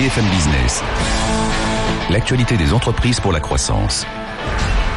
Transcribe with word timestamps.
BFM 0.00 0.24
Business. 0.30 0.82
L'actualité 2.08 2.56
des 2.56 2.72
entreprises 2.72 3.20
pour 3.20 3.32
la 3.32 3.40
croissance. 3.40 4.06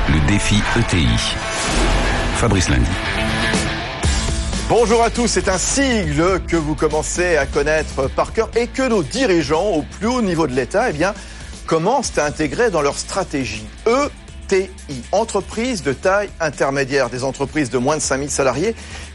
Le 0.08 0.26
défi 0.28 0.56
ETI. 0.80 1.36
Fabrice 2.36 2.70
Lundi. 2.70 2.90
Bonjour 4.70 5.04
à 5.04 5.10
tous, 5.10 5.28
c'est 5.28 5.50
un 5.50 5.58
sigle 5.58 6.40
que 6.48 6.56
vous 6.56 6.76
commencez 6.76 7.36
à 7.36 7.46
connaître 7.46 8.08
par 8.16 8.32
cœur 8.32 8.50
et 8.56 8.68
que 8.68 8.88
nos 8.88 9.04
dirigeants 9.04 9.72
au 9.72 9.82
plus 9.82 10.08
haut 10.08 10.22
niveau 10.22 10.48
de 10.48 10.54
l'État 10.54 10.90
eh 10.90 11.04
commencent 11.66 12.18
à 12.18 12.26
intégrer 12.26 12.72
dans 12.72 12.82
leur 12.82 12.98
stratégie. 12.98 13.66
ETI, 13.86 14.70
entreprise 15.12 15.84
de 15.84 15.92
taille 15.92 16.30
intermédiaire, 16.40 17.10
des 17.10 17.26
entreprises 17.26 17.70
de 17.70 17.78
moins 17.78 17.98
de 17.98 18.02
5000 18.02 18.30
salariés 18.30 18.74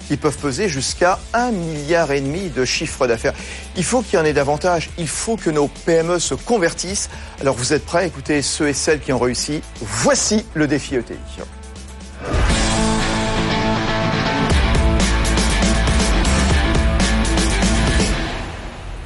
qui 0.09 0.17
peuvent 0.17 0.39
peser 0.39 0.69
jusqu'à 0.69 1.19
un 1.35 1.51
milliard 1.51 2.11
et 2.13 2.23
demi 2.23 2.49
de 2.49 2.65
chiffre 2.65 3.07
d'affaires. 3.07 3.35
Il 3.77 3.85
faut 3.85 4.01
qu'il 4.01 4.19
y 4.19 4.23
en 4.23 4.25
ait 4.25 4.33
davantage. 4.33 4.89
Il 4.97 5.07
faut 5.07 5.37
que 5.37 5.51
nos 5.51 5.69
PME 5.69 6.19
se 6.19 6.35
convertissent. 6.35 7.11
Alors 7.41 7.55
vous 7.55 7.73
êtes 7.75 7.85
prêts? 7.85 7.99
À 7.99 8.05
écouter 8.05 8.43
ceux 8.43 8.69
et 8.69 8.75
celles 8.75 9.01
qui 9.01 9.13
ont 9.13 9.19
réussi 9.19 9.61
Voici 9.81 10.47
le 10.55 10.69
défi 10.69 10.95
ETI. 10.95 11.17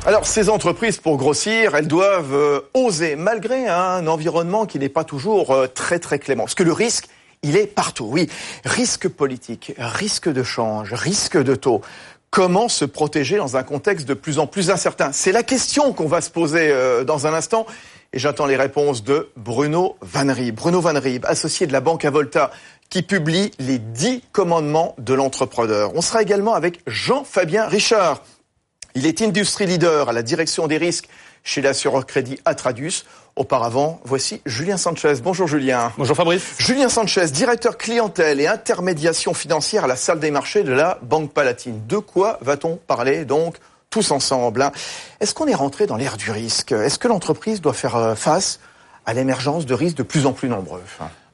Alors 0.04 0.26
ces 0.26 0.50
entreprises, 0.50 0.98
pour 0.98 1.16
grossir, 1.16 1.74
elles 1.74 1.86
doivent 1.86 2.34
euh, 2.34 2.60
oser, 2.74 3.16
malgré 3.16 3.68
un 3.68 4.06
environnement 4.08 4.66
qui 4.66 4.78
n'est 4.78 4.88
pas 4.88 5.04
toujours 5.04 5.52
euh, 5.52 5.68
très 5.68 6.00
très 6.00 6.18
clément. 6.18 6.44
Parce 6.44 6.54
que 6.54 6.64
le 6.64 6.72
risque, 6.72 7.08
il 7.42 7.56
est 7.56 7.66
partout, 7.66 8.06
oui. 8.08 8.28
Risque 8.64 9.08
politique, 9.08 9.72
risque 9.78 10.28
de 10.28 10.42
change, 10.42 10.92
risque 10.92 11.36
de 11.36 11.54
taux. 11.54 11.82
Comment 12.30 12.68
se 12.68 12.84
protéger 12.84 13.36
dans 13.36 13.56
un 13.56 13.62
contexte 13.62 14.08
de 14.08 14.14
plus 14.14 14.38
en 14.38 14.46
plus 14.46 14.70
incertain? 14.70 15.12
C'est 15.12 15.32
la 15.32 15.42
question 15.42 15.92
qu'on 15.92 16.06
va 16.06 16.20
se 16.20 16.30
poser 16.30 16.70
euh, 16.70 17.04
dans 17.04 17.26
un 17.26 17.34
instant. 17.34 17.66
Et 18.14 18.18
j'attends 18.18 18.46
les 18.46 18.56
réponses 18.56 19.04
de 19.04 19.28
Bruno 19.36 19.96
Van 20.00 20.32
Rieb. 20.32 20.54
Bruno 20.54 20.80
Van 20.80 20.98
Rieb, 20.98 21.24
associé 21.26 21.66
de 21.66 21.72
la 21.72 21.80
banque 21.80 22.04
Avolta, 22.04 22.50
qui 22.90 23.02
publie 23.02 23.50
les 23.58 23.78
dix 23.78 24.22
commandements 24.32 24.94
de 24.98 25.14
l'entrepreneur. 25.14 25.92
On 25.94 26.02
sera 26.02 26.22
également 26.22 26.54
avec 26.54 26.80
Jean-Fabien 26.86 27.66
Richard. 27.66 28.22
Il 28.94 29.06
est 29.06 29.22
industry 29.22 29.66
leader 29.66 30.10
à 30.10 30.12
la 30.12 30.22
direction 30.22 30.66
des 30.66 30.76
risques 30.76 31.08
chez 31.44 31.60
l'assureur 31.60 32.06
crédit 32.06 32.38
Atradus. 32.44 33.04
Auparavant, 33.34 33.98
voici 34.04 34.42
Julien 34.44 34.76
Sanchez. 34.76 35.14
Bonjour 35.22 35.48
Julien. 35.48 35.90
Bonjour 35.96 36.14
Fabrice. 36.14 36.54
Julien 36.58 36.90
Sanchez, 36.90 37.26
directeur 37.26 37.78
clientèle 37.78 38.40
et 38.40 38.46
intermédiation 38.46 39.32
financière 39.32 39.84
à 39.84 39.86
la 39.86 39.96
salle 39.96 40.20
des 40.20 40.30
marchés 40.30 40.64
de 40.64 40.72
la 40.72 40.98
Banque 41.00 41.32
Palatine. 41.32 41.80
De 41.86 41.96
quoi 41.96 42.38
va-t-on 42.42 42.76
parler 42.76 43.24
donc 43.24 43.56
tous 43.88 44.10
ensemble 44.10 44.60
hein? 44.60 44.72
Est-ce 45.20 45.32
qu'on 45.34 45.46
est 45.46 45.54
rentré 45.54 45.86
dans 45.86 45.96
l'ère 45.96 46.18
du 46.18 46.30
risque? 46.30 46.72
Est-ce 46.72 46.98
que 46.98 47.08
l'entreprise 47.08 47.62
doit 47.62 47.72
faire 47.72 47.96
euh, 47.96 48.14
face 48.14 48.60
à 49.06 49.14
l'émergence 49.14 49.64
de 49.64 49.74
risques 49.74 49.96
de 49.96 50.02
plus 50.02 50.26
en 50.26 50.32
plus 50.32 50.50
nombreux? 50.50 50.82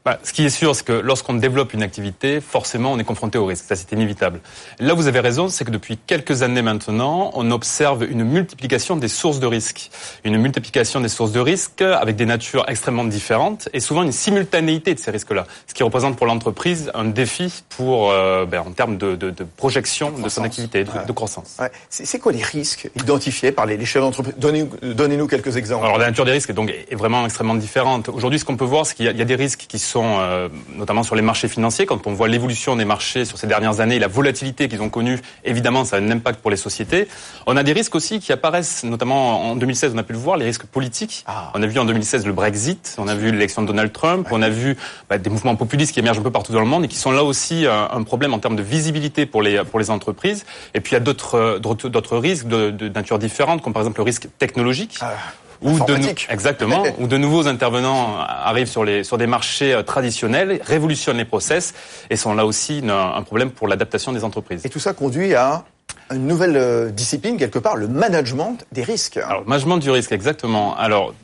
Bah, 0.08 0.18
ce 0.22 0.32
qui 0.32 0.46
est 0.46 0.50
sûr, 0.50 0.74
c'est 0.74 0.86
que 0.86 0.92
lorsqu'on 0.92 1.34
développe 1.34 1.74
une 1.74 1.82
activité, 1.82 2.40
forcément, 2.40 2.92
on 2.92 2.98
est 2.98 3.04
confronté 3.04 3.36
au 3.36 3.44
risque. 3.44 3.66
Ça, 3.68 3.76
c'est 3.76 3.92
inévitable. 3.92 4.40
Là, 4.78 4.94
vous 4.94 5.06
avez 5.06 5.20
raison, 5.20 5.48
c'est 5.48 5.66
que 5.66 5.70
depuis 5.70 5.98
quelques 5.98 6.42
années 6.42 6.62
maintenant, 6.62 7.30
on 7.34 7.50
observe 7.50 8.04
une 8.04 8.24
multiplication 8.24 8.96
des 8.96 9.08
sources 9.08 9.38
de 9.38 9.46
risque. 9.46 9.90
Une 10.24 10.38
multiplication 10.38 11.02
des 11.02 11.10
sources 11.10 11.32
de 11.32 11.40
risque 11.40 11.82
avec 11.82 12.16
des 12.16 12.24
natures 12.24 12.64
extrêmement 12.68 13.04
différentes 13.04 13.68
et 13.74 13.80
souvent 13.80 14.02
une 14.02 14.12
simultanéité 14.12 14.94
de 14.94 14.98
ces 14.98 15.10
risques-là. 15.10 15.46
Ce 15.66 15.74
qui 15.74 15.82
représente 15.82 16.16
pour 16.16 16.24
l'entreprise 16.24 16.90
un 16.94 17.04
défi 17.04 17.62
pour, 17.68 18.10
euh, 18.10 18.46
ben, 18.46 18.60
en 18.60 18.70
termes 18.70 18.96
de, 18.96 19.14
de, 19.14 19.28
de 19.28 19.46
projection 19.58 20.10
de, 20.10 20.30
son 20.30 20.42
activité, 20.42 20.84
de, 20.84 21.12
croissance. 21.12 21.56
Ouais. 21.60 21.70
C'est 21.90 22.18
quoi 22.18 22.32
les 22.32 22.42
risques 22.42 22.88
identifiés 22.96 23.52
par 23.52 23.66
les, 23.66 23.76
les 23.76 23.84
chefs 23.84 24.00
d'entreprise? 24.00 24.32
Donnez-nous 24.38 24.94
donnez 24.94 25.18
quelques 25.28 25.58
exemples. 25.58 25.84
Alors, 25.84 25.98
la 25.98 26.06
nature 26.06 26.24
des 26.24 26.32
risques 26.32 26.48
est 26.48 26.54
donc 26.54 26.70
est 26.70 26.94
vraiment 26.94 27.26
extrêmement 27.26 27.56
différente. 27.56 28.08
Aujourd'hui, 28.08 28.38
ce 28.38 28.46
qu'on 28.46 28.56
peut 28.56 28.64
voir, 28.64 28.86
c'est 28.86 28.94
qu'il 28.94 29.04
y, 29.04 29.14
y, 29.14 29.22
a 29.22 29.24
des 29.26 29.34
risques 29.34 29.66
qui 29.68 29.78
sont 29.78 29.97
euh, 30.04 30.48
notamment 30.77 31.03
sur 31.03 31.14
les 31.14 31.22
marchés 31.22 31.48
financiers. 31.48 31.86
Quand 31.86 32.06
on 32.06 32.12
voit 32.12 32.28
l'évolution 32.28 32.76
des 32.76 32.84
marchés 32.84 33.25
sur 33.25 33.38
ces 33.38 33.47
dernières 33.47 33.81
années, 33.81 33.98
la 33.98 34.09
volatilité 34.09 34.69
qu'ils 34.69 34.82
ont 34.82 34.91
connue, 34.91 35.20
évidemment, 35.44 35.84
ça 35.84 35.97
a 35.97 36.00
un 36.00 36.10
impact 36.10 36.41
pour 36.41 36.50
les 36.50 36.56
sociétés. 36.56 37.09
On 37.47 37.56
a 37.56 37.62
des 37.62 37.72
risques 37.72 37.94
aussi 37.94 38.20
qui 38.20 38.32
apparaissent, 38.32 38.84
notamment 38.84 39.50
en 39.50 39.56
2016, 39.56 39.92
on 39.94 39.98
a 39.98 40.03
pu 40.03 40.12
le 40.12 40.19
voir, 40.19 40.36
les 40.36 40.44
risques 40.44 40.66
politiques. 40.66 41.25
Ah. 41.26 41.50
On 41.54 41.62
a 41.62 41.66
vu 41.66 41.78
en 41.78 41.84
2016 41.84 42.26
le 42.26 42.32
Brexit, 42.32 42.97
on 42.98 43.09
a 43.09 43.14
vu 43.14 43.31
l'élection 43.31 43.62
de 43.62 43.66
Donald 43.66 43.92
Trump, 43.92 44.26
ouais. 44.26 44.32
on 44.36 44.42
a 44.42 44.48
vu 44.48 44.76
bah, 45.09 45.19
des 45.19 45.31
mouvements 45.31 45.56
populistes 45.56 45.92
qui 45.92 46.00
émergent 46.00 46.20
un 46.20 46.22
peu 46.22 46.30
partout 46.30 46.53
dans 46.53 46.60
le 46.60 46.66
monde 46.66 46.84
et 46.84 46.88
qui 46.88 46.97
sont 46.97 47.12
là 47.12 47.25
aussi 47.25 47.66
un, 47.66 47.70
euh, 47.70 47.86
un 47.92 48.03
problème 48.03 48.34
en 48.34 48.38
termes 48.38 48.56
de 48.56 48.62
visibilité 48.62 49.26
pour 49.26 49.42
les 49.42 49.65
pour 49.65 49.78
les 49.78 49.91
entreprises. 49.91 50.44
Et 50.75 50.80
puis 50.80 50.92
il 50.92 50.94
y 50.94 50.97
a 50.97 51.00
d'autres 51.00 51.34
euh, 51.36 51.59
d'autres 51.59 52.19
risques 52.19 52.47
de, 52.47 52.70
de, 52.70 52.88
nature 52.88 53.19
différente, 53.19 53.62
comme 53.62 53.72
par 53.72 53.82
exemple 53.82 53.98
le 53.98 54.04
risque 54.04 54.28
technologique. 54.38 54.98
Ah 55.00 55.15
ou 55.62 55.78
de, 55.84 56.32
exactement, 56.32 56.84
où 56.98 57.06
de 57.06 57.16
nouveaux 57.16 57.48
intervenants 57.48 58.19
arrivent 58.19 58.69
sur, 58.69 58.84
les, 58.84 59.04
sur 59.04 59.19
des 59.19 59.26
marchés 59.26 59.72
euh, 59.72 59.82
traditionnels, 59.82 60.60
révolutionnent 60.64 61.16
les 61.16 61.24
process 61.24 61.74
et 62.10 62.16
sont 62.16 62.34
là 62.34 62.46
aussi 62.46 62.78
une, 62.78 62.91
un 62.91 63.22
problème 63.22 63.50
pour 63.50 63.68
l'adaptation 63.68 64.12
des 64.12 64.24
entreprises. 64.24 64.64
Et 64.64 64.68
tout 64.68 64.78
ça 64.78 64.92
conduit 64.92 65.34
à 65.34 65.64
une 66.10 66.26
nouvelle 66.26 66.56
euh, 66.56 66.91
discipline, 66.91 67.36
quelque 67.36 67.58
part, 67.58 67.76
le 67.76 67.88
management 67.88 68.58
des 68.72 68.82
risques. 68.82 69.18
Alors, 69.18 69.47
management 69.47 69.78
du 69.78 69.91
risque, 69.91 70.12
exactement. 70.12 70.76
Alors, 70.76 71.14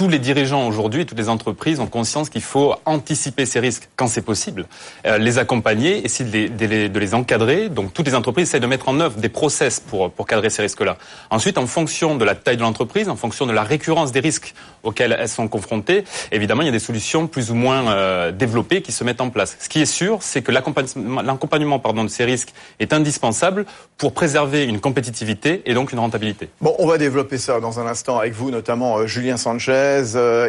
tous 0.00 0.08
les 0.08 0.18
dirigeants 0.18 0.66
aujourd'hui, 0.66 1.04
toutes 1.04 1.18
les 1.18 1.28
entreprises 1.28 1.78
ont 1.78 1.86
conscience 1.86 2.30
qu'il 2.30 2.40
faut 2.40 2.74
anticiper 2.86 3.44
ces 3.44 3.60
risques 3.60 3.90
quand 3.96 4.06
c'est 4.06 4.22
possible, 4.22 4.64
euh, 5.04 5.18
les 5.18 5.36
accompagner, 5.36 6.02
essayer 6.06 6.48
de 6.48 6.64
les, 6.66 6.88
de, 6.88 6.98
les, 6.98 7.14
encadrer. 7.14 7.68
Donc 7.68 7.92
toutes 7.92 8.06
les 8.06 8.14
entreprises 8.14 8.48
essaient 8.48 8.60
de 8.60 8.66
mettre 8.66 8.88
en 8.88 8.98
œuvre 8.98 9.20
des 9.20 9.28
process 9.28 9.78
pour, 9.78 10.10
pour 10.10 10.26
cadrer 10.26 10.48
ces 10.48 10.62
risques-là. 10.62 10.96
Ensuite, 11.28 11.58
en 11.58 11.66
fonction 11.66 12.14
de 12.16 12.24
la 12.24 12.34
taille 12.34 12.56
de 12.56 12.62
l'entreprise, 12.62 13.10
en 13.10 13.16
fonction 13.16 13.44
de 13.44 13.52
la 13.52 13.62
récurrence 13.62 14.10
des 14.10 14.20
risques 14.20 14.54
auxquels 14.84 15.14
elles 15.20 15.28
sont 15.28 15.48
confrontées, 15.48 16.04
évidemment, 16.32 16.62
il 16.62 16.66
y 16.66 16.70
a 16.70 16.72
des 16.72 16.78
solutions 16.78 17.26
plus 17.26 17.50
ou 17.50 17.54
moins 17.54 17.92
euh, 17.92 18.32
développées 18.32 18.80
qui 18.80 18.92
se 18.92 19.04
mettent 19.04 19.20
en 19.20 19.28
place. 19.28 19.58
Ce 19.60 19.68
qui 19.68 19.82
est 19.82 19.84
sûr, 19.84 20.22
c'est 20.22 20.40
que 20.40 20.50
l'accompagnement 20.50 21.76
de 21.78 22.08
ces 22.08 22.24
risques 22.24 22.54
est 22.78 22.94
indispensable 22.94 23.66
pour 23.98 24.14
préserver 24.14 24.64
une 24.64 24.80
compétitivité 24.80 25.60
et 25.66 25.74
donc 25.74 25.92
une 25.92 25.98
rentabilité. 25.98 26.48
Bon, 26.62 26.74
on 26.78 26.86
va 26.86 26.96
développer 26.96 27.36
ça 27.36 27.60
dans 27.60 27.80
un 27.80 27.86
instant 27.86 28.18
avec 28.18 28.32
vous, 28.32 28.50
notamment 28.50 28.96
euh, 28.96 29.06
Julien 29.06 29.36
Sanchez 29.36 29.89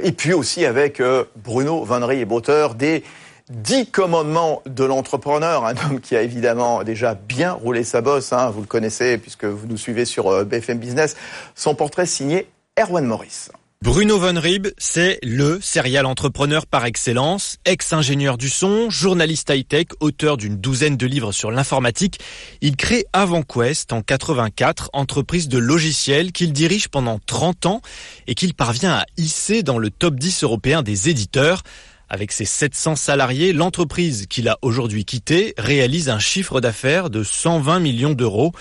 et 0.03 0.11
puis 0.11 0.33
aussi 0.33 0.65
avec 0.65 0.99
euh, 0.99 1.23
Bruno 1.35 1.83
Van 1.83 2.09
et 2.09 2.25
auteur 2.29 2.75
des 2.75 3.03
dix 3.49 3.85
commandements 3.87 4.61
de 4.65 4.83
l'entrepreneur, 4.83 5.65
un 5.65 5.75
homme 5.85 5.99
qui 5.99 6.15
a 6.15 6.21
évidemment 6.21 6.83
déjà 6.83 7.15
bien 7.15 7.51
roulé 7.51 7.83
sa 7.83 8.01
bosse, 8.01 8.33
hein, 8.33 8.49
vous 8.49 8.61
le 8.61 8.67
connaissez 8.67 9.17
puisque 9.17 9.45
vous 9.45 9.67
nous 9.67 9.77
suivez 9.77 10.05
sur 10.05 10.27
euh, 10.27 10.43
BFM 10.43 10.77
Business, 10.77 11.15
son 11.55 11.75
portrait 11.75 12.05
signé 12.05 12.47
Erwan 12.79 13.05
Morris. 13.05 13.49
Bruno 13.83 14.19
Von 14.19 14.39
Rieb, 14.39 14.67
c'est 14.77 15.17
le 15.23 15.59
serial 15.59 16.05
entrepreneur 16.05 16.67
par 16.67 16.85
excellence, 16.85 17.57
ex-ingénieur 17.65 18.37
du 18.37 18.47
son, 18.47 18.91
journaliste 18.91 19.49
high-tech, 19.49 19.87
auteur 19.99 20.37
d'une 20.37 20.57
douzaine 20.57 20.97
de 20.97 21.07
livres 21.07 21.31
sur 21.31 21.49
l'informatique. 21.49 22.19
Il 22.61 22.75
crée 22.75 23.07
AvantQuest 23.11 23.91
en 23.91 24.03
84, 24.03 24.91
entreprise 24.93 25.47
de 25.47 25.57
logiciels 25.57 26.31
qu'il 26.31 26.53
dirige 26.53 26.89
pendant 26.89 27.19
30 27.25 27.65
ans 27.65 27.81
et 28.27 28.35
qu'il 28.35 28.53
parvient 28.53 28.93
à 28.93 29.05
hisser 29.17 29.63
dans 29.63 29.79
le 29.79 29.89
top 29.89 30.13
10 30.13 30.43
européen 30.43 30.83
des 30.83 31.09
éditeurs. 31.09 31.63
Avec 32.07 32.33
ses 32.33 32.45
700 32.45 32.97
salariés, 32.97 33.51
l'entreprise 33.51 34.27
qu'il 34.27 34.47
a 34.47 34.59
aujourd'hui 34.61 35.05
quittée 35.05 35.55
réalise 35.57 36.09
un 36.09 36.19
chiffre 36.19 36.61
d'affaires 36.61 37.09
de 37.09 37.23
120 37.23 37.79
millions 37.79 38.13
d'euros. 38.13 38.51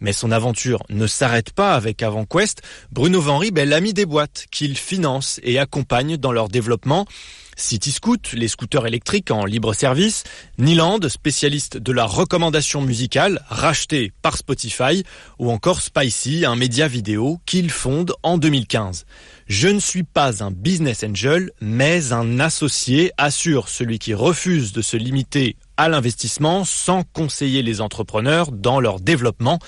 Mais 0.00 0.12
son 0.12 0.30
aventure 0.30 0.82
ne 0.88 1.06
s'arrête 1.06 1.52
pas 1.52 1.74
avec 1.74 2.02
AvantQuest. 2.02 2.62
Bruno 2.92 3.20
Van 3.20 3.38
Rieb 3.38 3.58
est 3.58 3.66
l'ami 3.66 3.94
des 3.94 4.06
boîtes 4.06 4.46
qu'il 4.50 4.76
finance 4.76 5.40
et 5.42 5.58
accompagne 5.58 6.16
dans 6.16 6.32
leur 6.32 6.48
développement. 6.48 7.06
City 7.56 7.90
Scoot, 7.90 8.32
les 8.34 8.48
scooters 8.48 8.86
électriques 8.86 9.30
en 9.30 9.46
libre 9.46 9.74
service, 9.74 10.24
Niland, 10.58 11.00
spécialiste 11.08 11.78
de 11.78 11.90
la 11.90 12.04
recommandation 12.04 12.82
musicale, 12.82 13.40
racheté 13.48 14.12
par 14.22 14.36
Spotify, 14.36 15.02
ou 15.38 15.50
encore 15.50 15.80
Spicy, 15.80 16.44
un 16.44 16.54
média 16.54 16.86
vidéo 16.86 17.40
qu'il 17.46 17.70
fonde 17.70 18.12
en 18.22 18.36
2015. 18.36 19.06
Je 19.46 19.68
ne 19.68 19.80
suis 19.80 20.02
pas 20.02 20.44
un 20.44 20.50
business 20.50 21.02
angel, 21.02 21.50
mais 21.60 22.12
un 22.12 22.40
associé, 22.40 23.12
assure 23.16 23.68
celui 23.68 23.98
qui 23.98 24.12
refuse 24.12 24.72
de 24.72 24.82
se 24.82 24.96
limiter 24.96 25.56
à 25.76 25.88
l'investissement 25.88 26.64
sans 26.64 27.04
conseiller 27.04 27.62
les 27.62 27.80
entrepreneurs 27.80 28.52
dans 28.52 28.80
leur 28.80 29.00
développement. 29.00 29.58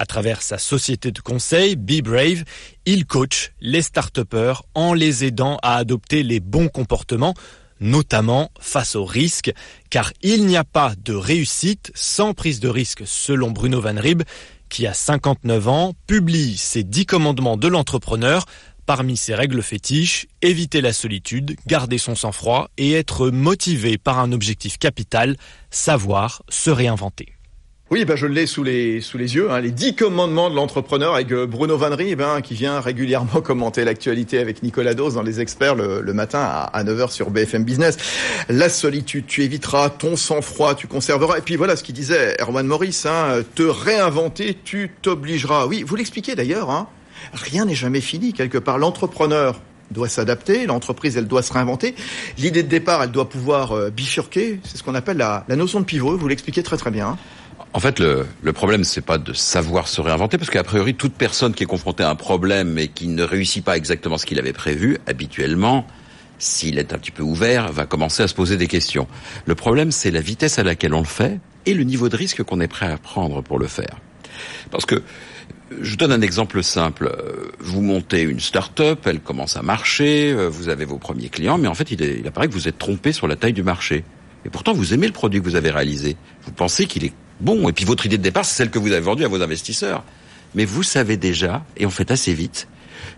À 0.00 0.06
travers 0.06 0.40
sa 0.40 0.56
société 0.56 1.12
de 1.12 1.20
conseil, 1.20 1.76
Be 1.76 2.00
Brave, 2.00 2.44
il 2.86 3.04
coach 3.04 3.52
les 3.60 3.82
start 3.82 4.18
en 4.74 4.94
les 4.94 5.26
aidant 5.26 5.58
à 5.62 5.76
adopter 5.76 6.22
les 6.22 6.40
bons 6.40 6.68
comportements, 6.68 7.34
notamment 7.80 8.50
face 8.58 8.96
aux 8.96 9.04
risques, 9.04 9.52
car 9.90 10.10
il 10.22 10.46
n'y 10.46 10.56
a 10.56 10.64
pas 10.64 10.94
de 11.04 11.12
réussite 11.12 11.92
sans 11.94 12.32
prise 12.32 12.60
de 12.60 12.70
risque, 12.70 13.02
selon 13.04 13.50
Bruno 13.50 13.78
Van 13.82 13.94
Rieb, 13.94 14.22
qui 14.70 14.86
a 14.86 14.94
59 14.94 15.68
ans, 15.68 15.92
publie 16.06 16.56
ses 16.56 16.82
10 16.82 17.04
commandements 17.04 17.58
de 17.58 17.68
l'entrepreneur, 17.68 18.46
Parmi 18.86 19.18
ses 19.18 19.34
règles 19.34 19.62
fétiches, 19.62 20.26
éviter 20.42 20.80
la 20.80 20.92
solitude, 20.92 21.54
garder 21.66 21.98
son 21.98 22.16
sang-froid 22.16 22.70
et 22.76 22.92
être 22.94 23.28
motivé 23.28 23.98
par 23.98 24.18
un 24.18 24.32
objectif 24.32 24.78
capital, 24.78 25.36
savoir 25.70 26.42
se 26.48 26.70
réinventer. 26.70 27.34
Oui, 27.92 28.04
ben 28.04 28.14
je 28.14 28.28
l'ai 28.28 28.46
sous 28.46 28.62
les 28.62 29.00
sous 29.00 29.18
les 29.18 29.34
yeux, 29.34 29.50
hein, 29.50 29.58
les 29.58 29.72
dix 29.72 29.96
commandements 29.96 30.48
de 30.48 30.54
l'entrepreneur 30.54 31.16
avec 31.16 31.32
euh, 31.32 31.44
Bruno 31.44 31.76
Van 31.76 31.90
Rieb, 31.90 32.20
hein, 32.20 32.40
qui 32.40 32.54
vient 32.54 32.78
régulièrement 32.78 33.40
commenter 33.44 33.84
l'actualité 33.84 34.38
avec 34.38 34.62
Nicolas 34.62 34.94
Dose 34.94 35.14
dans 35.14 35.24
les 35.24 35.40
experts 35.40 35.74
le, 35.74 36.12
matin 36.12 36.38
à, 36.40 36.84
9h 36.84 37.10
sur 37.10 37.30
BFM 37.30 37.64
Business. 37.64 37.96
La 38.48 38.68
solitude, 38.68 39.26
tu 39.26 39.42
éviteras, 39.42 39.90
ton 39.90 40.14
sang-froid, 40.14 40.76
tu 40.76 40.86
conserveras. 40.86 41.38
Et 41.38 41.40
puis 41.40 41.56
voilà 41.56 41.74
ce 41.74 41.82
qu'il 41.82 41.96
disait 41.96 42.36
Erwan 42.40 42.64
Maurice, 42.64 43.06
hein, 43.06 43.42
te 43.56 43.64
réinventer, 43.64 44.56
tu 44.62 44.92
t'obligeras. 45.02 45.66
Oui, 45.66 45.82
vous 45.84 45.96
l'expliquez 45.96 46.36
d'ailleurs, 46.36 46.70
hein, 46.70 46.86
rien 47.32 47.64
n'est 47.64 47.74
jamais 47.74 48.00
fini 48.00 48.32
quelque 48.32 48.58
part. 48.58 48.78
L'entrepreneur 48.78 49.60
doit 49.90 50.08
s'adapter, 50.08 50.64
l'entreprise 50.66 51.16
elle 51.16 51.26
doit 51.26 51.42
se 51.42 51.52
réinventer. 51.52 51.96
L'idée 52.38 52.62
de 52.62 52.68
départ 52.68 53.02
elle 53.02 53.10
doit 53.10 53.28
pouvoir 53.28 53.72
euh, 53.72 53.90
bifurquer, 53.90 54.60
c'est 54.62 54.76
ce 54.76 54.84
qu'on 54.84 54.94
appelle 54.94 55.16
la, 55.16 55.44
la 55.48 55.56
notion 55.56 55.80
de 55.80 55.84
pivot. 55.84 56.16
Vous 56.16 56.28
l'expliquez 56.28 56.62
très 56.62 56.76
très 56.76 56.92
bien. 56.92 57.18
En 57.72 57.78
fait, 57.78 58.00
le, 58.00 58.26
le 58.42 58.52
problème, 58.52 58.82
c'est 58.82 59.00
pas 59.00 59.18
de 59.18 59.32
savoir 59.32 59.86
se 59.86 60.00
réinventer, 60.00 60.38
parce 60.38 60.50
qu'a 60.50 60.64
priori, 60.64 60.94
toute 60.94 61.14
personne 61.14 61.54
qui 61.54 61.62
est 61.62 61.66
confrontée 61.66 62.02
à 62.02 62.10
un 62.10 62.16
problème 62.16 62.78
et 62.78 62.88
qui 62.88 63.06
ne 63.06 63.22
réussit 63.22 63.64
pas 63.64 63.76
exactement 63.76 64.18
ce 64.18 64.26
qu'il 64.26 64.40
avait 64.40 64.52
prévu, 64.52 64.98
habituellement, 65.06 65.86
s'il 66.38 66.78
est 66.78 66.92
un 66.92 66.98
petit 66.98 67.12
peu 67.12 67.22
ouvert, 67.22 67.70
va 67.70 67.86
commencer 67.86 68.24
à 68.24 68.28
se 68.28 68.34
poser 68.34 68.56
des 68.56 68.66
questions. 68.66 69.06
Le 69.44 69.54
problème, 69.54 69.92
c'est 69.92 70.10
la 70.10 70.20
vitesse 70.20 70.58
à 70.58 70.64
laquelle 70.64 70.94
on 70.94 71.00
le 71.00 71.06
fait 71.06 71.38
et 71.64 71.74
le 71.74 71.84
niveau 71.84 72.08
de 72.08 72.16
risque 72.16 72.42
qu'on 72.42 72.60
est 72.60 72.68
prêt 72.68 72.90
à 72.90 72.96
prendre 72.96 73.40
pour 73.40 73.58
le 73.58 73.68
faire. 73.68 74.00
Parce 74.72 74.84
que, 74.86 75.02
je 75.80 75.94
donne 75.94 76.10
un 76.10 76.22
exemple 76.22 76.64
simple. 76.64 77.14
Vous 77.60 77.82
montez 77.82 78.22
une 78.22 78.40
start-up, 78.40 79.06
elle 79.06 79.20
commence 79.20 79.56
à 79.56 79.62
marcher, 79.62 80.34
vous 80.48 80.68
avez 80.68 80.84
vos 80.84 80.98
premiers 80.98 81.28
clients, 81.28 81.58
mais 81.58 81.68
en 81.68 81.74
fait, 81.74 81.92
il, 81.92 82.00
il 82.00 82.26
apparaît 82.26 82.48
que 82.48 82.52
vous 82.52 82.66
êtes 82.66 82.78
trompé 82.78 83.12
sur 83.12 83.28
la 83.28 83.36
taille 83.36 83.52
du 83.52 83.62
marché. 83.62 84.02
Et 84.44 84.48
pourtant, 84.48 84.72
vous 84.72 84.92
aimez 84.92 85.06
le 85.06 85.12
produit 85.12 85.38
que 85.38 85.44
vous 85.44 85.54
avez 85.54 85.70
réalisé. 85.70 86.16
Vous 86.42 86.50
pensez 86.50 86.86
qu'il 86.86 87.04
est 87.04 87.12
bon. 87.40 87.68
Et 87.68 87.72
puis 87.72 87.84
votre 87.84 88.06
idée 88.06 88.18
de 88.18 88.22
départ, 88.22 88.44
c'est 88.44 88.54
celle 88.54 88.70
que 88.70 88.78
vous 88.78 88.92
avez 88.92 89.00
vendue 89.00 89.24
à 89.24 89.28
vos 89.28 89.42
investisseurs. 89.42 90.04
Mais 90.54 90.64
vous 90.64 90.82
savez 90.82 91.16
déjà, 91.16 91.64
et 91.76 91.86
on 91.86 91.90
fait 91.90 92.10
assez 92.10 92.34
vite, 92.34 92.66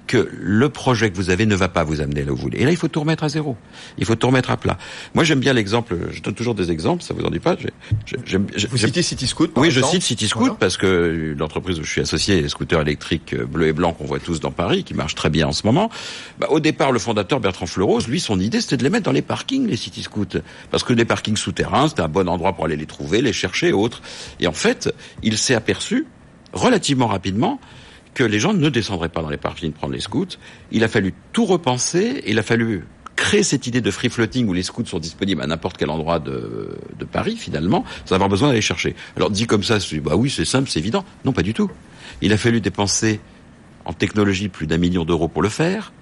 que 0.07 0.29
le 0.33 0.69
projet 0.69 1.11
que 1.11 1.17
vous 1.17 1.31
avez 1.31 1.47
ne 1.47 1.55
va 1.55 1.69
pas 1.69 1.85
vous 1.85 2.01
amener 2.01 2.25
là 2.25 2.33
où 2.33 2.37
vous 2.37 2.43
voulez. 2.43 2.61
Et 2.61 2.65
là, 2.65 2.71
il 2.71 2.77
faut 2.77 2.89
tout 2.89 3.01
remettre 3.01 3.25
à 3.25 3.29
zéro. 3.29 3.57
Il 3.99 4.05
faut 4.05 4.15
tout 4.15 4.27
remettre 4.27 4.51
à 4.51 4.57
plat. 4.57 4.79
Moi, 5.15 5.25
j'aime 5.25 5.41
bien 5.41 5.53
l'exemple. 5.53 5.97
Je 6.11 6.23
donne 6.23 6.35
toujours 6.35 6.55
des 6.55 6.71
exemples. 6.71 7.03
Ça 7.03 7.15
vous 7.15 7.25
en 7.25 7.31
dit 7.31 7.39
pas 7.39 7.57
Vous 7.57 8.77
citez 8.77 9.03
CityScoot 9.03 9.51
Oui, 9.57 9.71
je 9.71 9.81
cite 9.81 10.03
CityScoot 10.03 10.57
parce 10.59 10.77
que 10.77 11.35
l'entreprise 11.39 11.79
où 11.79 11.85
je 11.85 11.91
suis 11.91 12.01
associé, 12.01 12.43
les 12.43 12.49
scooters 12.49 12.81
électriques 12.81 13.35
bleus 13.35 13.69
et 13.69 13.73
blancs 13.73 13.97
qu'on 13.97 14.05
voit 14.05 14.21
tous 14.21 14.41
dans 14.41 14.51
Paris, 14.51 14.85
qui 14.85 14.95
marche 14.95 15.15
très 15.15 15.31
bien 15.31 15.49
en 15.49 15.53
ce 15.53 15.67
moment. 15.67 15.91
Bah, 16.39 16.49
au 16.51 16.61
départ, 16.61 16.93
le 16.93 16.99
fondateur 16.99 17.41
Bertrand 17.41 17.67
Fleurose, 17.67 18.09
lui, 18.09 18.21
son 18.21 18.41
idée, 18.41 18.61
c'était 18.61 18.77
de 18.77 18.85
les 18.85 18.91
mettre 18.91 19.05
dans 19.05 19.13
les 19.13 19.23
parkings, 19.23 19.67
les 19.67 19.77
CityScoot, 19.77 20.39
parce 20.71 20.85
que 20.85 20.93
les 20.93 21.05
parkings 21.05 21.37
souterrains, 21.37 21.89
c'était 21.89 22.03
un 22.03 22.09
bon 22.09 22.29
endroit 22.29 22.53
pour 22.53 22.65
aller 22.65 22.77
les 22.77 22.87
trouver, 22.87 23.23
les 23.23 23.33
chercher, 23.33 23.73
autres. 23.73 24.03
Et 24.41 24.47
en 24.47 24.53
fait, 24.53 24.93
il 25.23 25.39
s'est 25.39 25.55
aperçu 25.55 26.07
relativement 26.53 27.07
rapidement 27.07 27.61
que 28.15 28.25
les 28.25 28.39
gens 28.39 28.55
ne 28.55 28.69
descendraient 28.69 29.09
pas 29.09 29.23
dans 29.23 29.31
les 29.31 29.37
parkings 29.37 29.73
prendre 29.73 29.93
les 29.93 30.01
scouts. 30.01 30.27
Il 30.71 30.85
a 30.85 30.89
fallu 30.89 31.15
tout 31.33 31.45
repenser, 31.45 32.23
il 32.27 32.39
a 32.39 32.43
fallu 32.43 32.85
créer 33.17 33.43
cette 33.43 33.67
idée 33.67 33.81
de 33.81 33.91
free 33.91 34.11
floating 34.11 34.49
où 34.49 34.53
les 34.53 34.63
scouts 34.63 34.87
sont 34.87 34.99
disponibles 34.99 35.43
à 35.43 35.47
n'importe 35.47 35.77
quel 35.77 35.91
endroit 35.91 36.19
de, 36.19 36.77
de, 36.99 37.05
Paris 37.05 37.37
finalement, 37.37 37.85
sans 38.05 38.15
avoir 38.15 38.29
besoin 38.29 38.49
d'aller 38.49 38.61
chercher. 38.61 38.95
Alors 39.17 39.31
dit 39.31 39.47
comme 39.47 39.63
ça, 39.63 39.79
bah 40.03 40.17
oui 40.17 40.31
c'est 40.31 40.45
simple, 40.45 40.69
c'est 40.69 40.81
évident. 40.81 41.05
Non, 41.25 41.33
pas 41.33 41.43
du 41.43 41.55
tout. 41.55 41.71
Il 42.21 42.33
a 42.33 42.37
fallu 42.37 42.61
dépenser 42.61 43.21
en 43.85 43.93
technologie 43.93 44.49
plus 44.49 44.67
d'un 44.67 44.79
million 44.79 45.05
d'euros 45.05 45.29
pour 45.29 45.43
le 45.43 45.49
faire. 45.49 45.93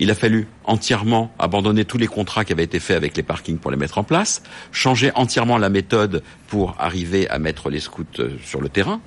Il 0.00 0.10
a 0.10 0.14
fallu 0.14 0.46
entièrement 0.64 1.32
abandonner 1.38 1.84
tous 1.84 1.98
les 1.98 2.06
contrats 2.06 2.44
qui 2.44 2.52
avaient 2.52 2.64
été 2.64 2.78
faits 2.78 2.96
avec 2.96 3.16
les 3.16 3.24
parkings 3.24 3.58
pour 3.58 3.72
les 3.72 3.76
mettre 3.76 3.98
en 3.98 4.04
place, 4.04 4.42
changer 4.70 5.10
entièrement 5.16 5.58
la 5.58 5.70
méthode 5.70 6.22
pour 6.46 6.76
arriver 6.78 7.28
à 7.28 7.40
mettre 7.40 7.68
les 7.68 7.80
scouts 7.80 8.04
euh, 8.20 8.36
sur 8.44 8.60
le 8.60 8.68
terrain. 8.68 9.00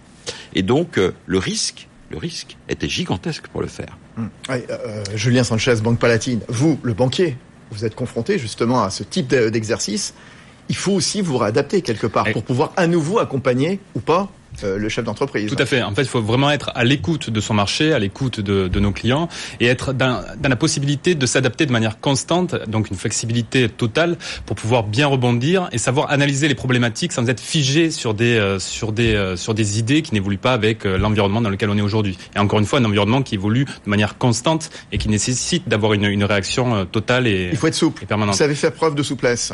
Et 0.54 0.64
donc 0.64 0.98
euh, 0.98 1.14
le 1.25 1.38
risque 1.38 1.88
le 2.12 2.18
risque 2.18 2.58
était 2.69 2.90
gigantesque 2.90 3.48
pour 3.48 3.62
le 3.62 3.68
faire. 3.68 3.98
Hum. 4.18 4.30
Euh, 4.50 5.04
Julien 5.16 5.44
Sanchez, 5.44 5.75
Banque 5.81 6.00
Palatine, 6.00 6.42
vous, 6.48 6.80
le 6.84 6.94
banquier, 6.94 7.38
vous 7.72 7.86
êtes 7.86 7.96
confronté 7.96 8.38
justement 8.38 8.84
à 8.84 8.90
ce 8.90 9.04
type 9.04 9.34
d'exercice. 9.34 10.13
Il 10.69 10.75
faut 10.75 10.92
aussi 10.92 11.22
vous 11.22 11.38
réadapter 11.38 11.81
quelque 11.81 12.08
part 12.08 12.30
pour 12.31 12.44
pouvoir 12.44 12.74
à 12.78 12.86
nouveau 12.88 13.19
accompagner 13.19 13.80
ou 13.96 14.00
pas 14.00 14.30
euh, 14.63 14.77
le 14.77 14.89
chef 14.89 15.06
d'entreprise. 15.06 15.50
Tout 15.50 15.62
à 15.62 15.65
fait. 15.65 15.81
En 15.81 15.94
fait, 15.94 16.03
il 16.03 16.07
faut 16.07 16.21
vraiment 16.21 16.51
être 16.51 16.71
à 16.75 16.83
l'écoute 16.83 17.30
de 17.30 17.39
son 17.39 17.53
marché, 17.53 17.94
à 17.94 18.00
l'écoute 18.00 18.39
de, 18.39 18.68
de, 18.68 18.80
nos 18.80 18.92
clients 18.92 19.27
et 19.59 19.65
être 19.68 19.94
dans, 19.94 20.21
dans 20.39 20.50
la 20.50 20.56
possibilité 20.56 21.15
de 21.15 21.25
s'adapter 21.25 21.65
de 21.65 21.71
manière 21.71 22.00
constante, 22.00 22.56
donc 22.68 22.89
une 22.89 22.98
flexibilité 22.98 23.69
totale 23.69 24.18
pour 24.45 24.56
pouvoir 24.56 24.83
bien 24.83 25.07
rebondir 25.07 25.69
et 25.71 25.77
savoir 25.77 26.12
analyser 26.12 26.48
les 26.48 26.56
problématiques 26.56 27.12
sans 27.12 27.27
être 27.30 27.39
figé 27.39 27.92
sur 27.92 28.13
des 28.13 28.36
euh, 28.36 28.59
sur 28.59 28.92
des 28.92 29.15
euh, 29.15 29.36
sur 29.36 29.53
des 29.53 29.80
idées 29.80 30.01
qui 30.01 30.13
n'évoluent 30.13 30.38
pas 30.38 30.54
avec 30.54 30.83
l'environnement 30.86 31.42
dans 31.42 31.50
lequel 31.50 31.69
on 31.69 31.77
est 31.77 31.81
aujourd'hui. 31.81 32.18
Et 32.36 32.39
encore 32.39 32.59
une 32.59 32.65
fois, 32.65 32.80
un 32.80 32.86
environnement 32.86 33.21
qui 33.21 33.36
évolue 33.36 33.65
de 33.65 33.89
manière 33.89 34.18
constante 34.18 34.69
et 34.92 34.97
qui 34.97 35.09
nécessite 35.09 35.68
d'avoir 35.68 35.94
une, 35.94 36.06
une 36.06 36.24
réaction 36.24 36.86
totale 36.86 37.27
et 37.27 37.50
il 37.51 37.57
faut 37.57 37.68
être 37.68 37.75
souple. 37.75 38.04
Et 38.04 38.06
permanente. 38.06 38.36
Vous 38.36 38.39
savez 38.39 38.56
faire 38.56 38.74
preuve 38.74 38.95
de 38.95 39.04
souplesse 39.04 39.54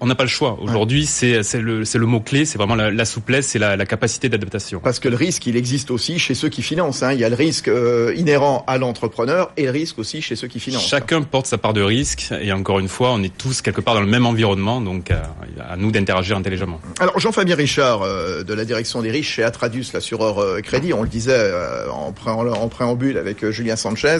on 0.00 0.06
n'a 0.06 0.14
pas 0.14 0.24
le 0.24 0.28
choix. 0.28 0.58
Aujourd'hui, 0.60 1.06
c'est 1.06 1.40
le, 1.54 1.82
le 1.82 2.06
mot-clé, 2.06 2.44
c'est 2.44 2.58
vraiment 2.58 2.74
la, 2.74 3.04
souplesse 3.04 3.54
et 3.56 3.58
la, 3.58 3.76
la 3.76 3.86
capacité 3.86 4.28
d'adaptation. 4.38 4.80
Parce 4.80 4.98
que 4.98 5.08
le 5.08 5.16
risque, 5.16 5.46
il 5.46 5.56
existe 5.56 5.90
aussi 5.90 6.18
chez 6.18 6.34
ceux 6.34 6.48
qui 6.48 6.62
financent. 6.62 7.02
Hein. 7.02 7.12
Il 7.12 7.20
y 7.20 7.24
a 7.24 7.28
le 7.28 7.34
risque 7.34 7.68
euh, 7.68 8.14
inhérent 8.16 8.64
à 8.66 8.78
l'entrepreneur 8.78 9.52
et 9.56 9.64
le 9.64 9.70
risque 9.70 9.98
aussi 9.98 10.22
chez 10.22 10.36
ceux 10.36 10.48
qui 10.48 10.60
financent. 10.60 10.86
Chacun 10.86 11.22
porte 11.22 11.46
sa 11.46 11.58
part 11.58 11.72
de 11.72 11.82
risque 11.82 12.32
et 12.40 12.52
encore 12.52 12.78
une 12.78 12.88
fois, 12.88 13.12
on 13.12 13.22
est 13.22 13.36
tous 13.36 13.62
quelque 13.62 13.80
part 13.80 13.94
dans 13.94 14.00
le 14.00 14.06
même 14.06 14.26
environnement, 14.26 14.80
donc 14.80 15.10
à, 15.10 15.14
euh, 15.14 15.72
à 15.72 15.76
nous 15.76 15.90
d'interagir 15.90 16.36
intelligemment. 16.36 16.80
Alors 16.98 17.18
Jean-Fabien 17.18 17.56
Richard, 17.56 18.02
euh, 18.02 18.42
de 18.42 18.54
la 18.54 18.64
direction 18.64 19.02
des 19.02 19.10
riches 19.10 19.34
chez 19.34 19.42
Atradius, 19.42 19.92
l'assureur 19.92 20.62
crédit, 20.62 20.92
on 20.92 21.02
le 21.02 21.08
disait 21.08 21.52
en, 21.90 22.12
en, 22.26 22.68
préambule 22.68 23.18
avec 23.18 23.48
Julien 23.50 23.76
Sanchez, 23.76 24.18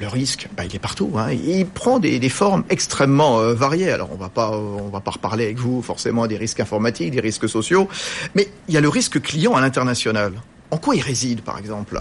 le 0.00 0.08
risque, 0.08 0.48
bah, 0.56 0.64
il 0.64 0.74
est 0.74 0.80
partout. 0.80 1.12
Hein. 1.16 1.32
Il 1.32 1.66
prend 1.66 1.98
des, 1.98 2.18
des 2.18 2.28
formes 2.28 2.64
extrêmement 2.70 3.38
variées. 3.54 3.90
Alors 3.90 4.10
on 4.12 4.16
va 4.16 4.28
pas, 4.28 4.50
on 4.50 4.88
va 4.88 5.00
pas 5.00 5.12
reparler 5.12 5.44
avec 5.44 5.58
vous 5.58 5.82
forcément 5.82 6.26
des 6.26 6.36
risques 6.36 6.60
informatiques, 6.60 7.12
des 7.12 7.20
risques 7.20 7.48
sociaux, 7.48 7.88
mais 8.34 8.48
il 8.68 8.74
y 8.74 8.76
a 8.76 8.80
le 8.80 8.88
risque 8.88 9.20
client 9.20 9.45
à 9.54 9.60
l'international. 9.60 10.32
En 10.70 10.78
quoi 10.78 10.96
il 10.96 11.02
réside, 11.02 11.42
par 11.42 11.58
exemple 11.58 11.98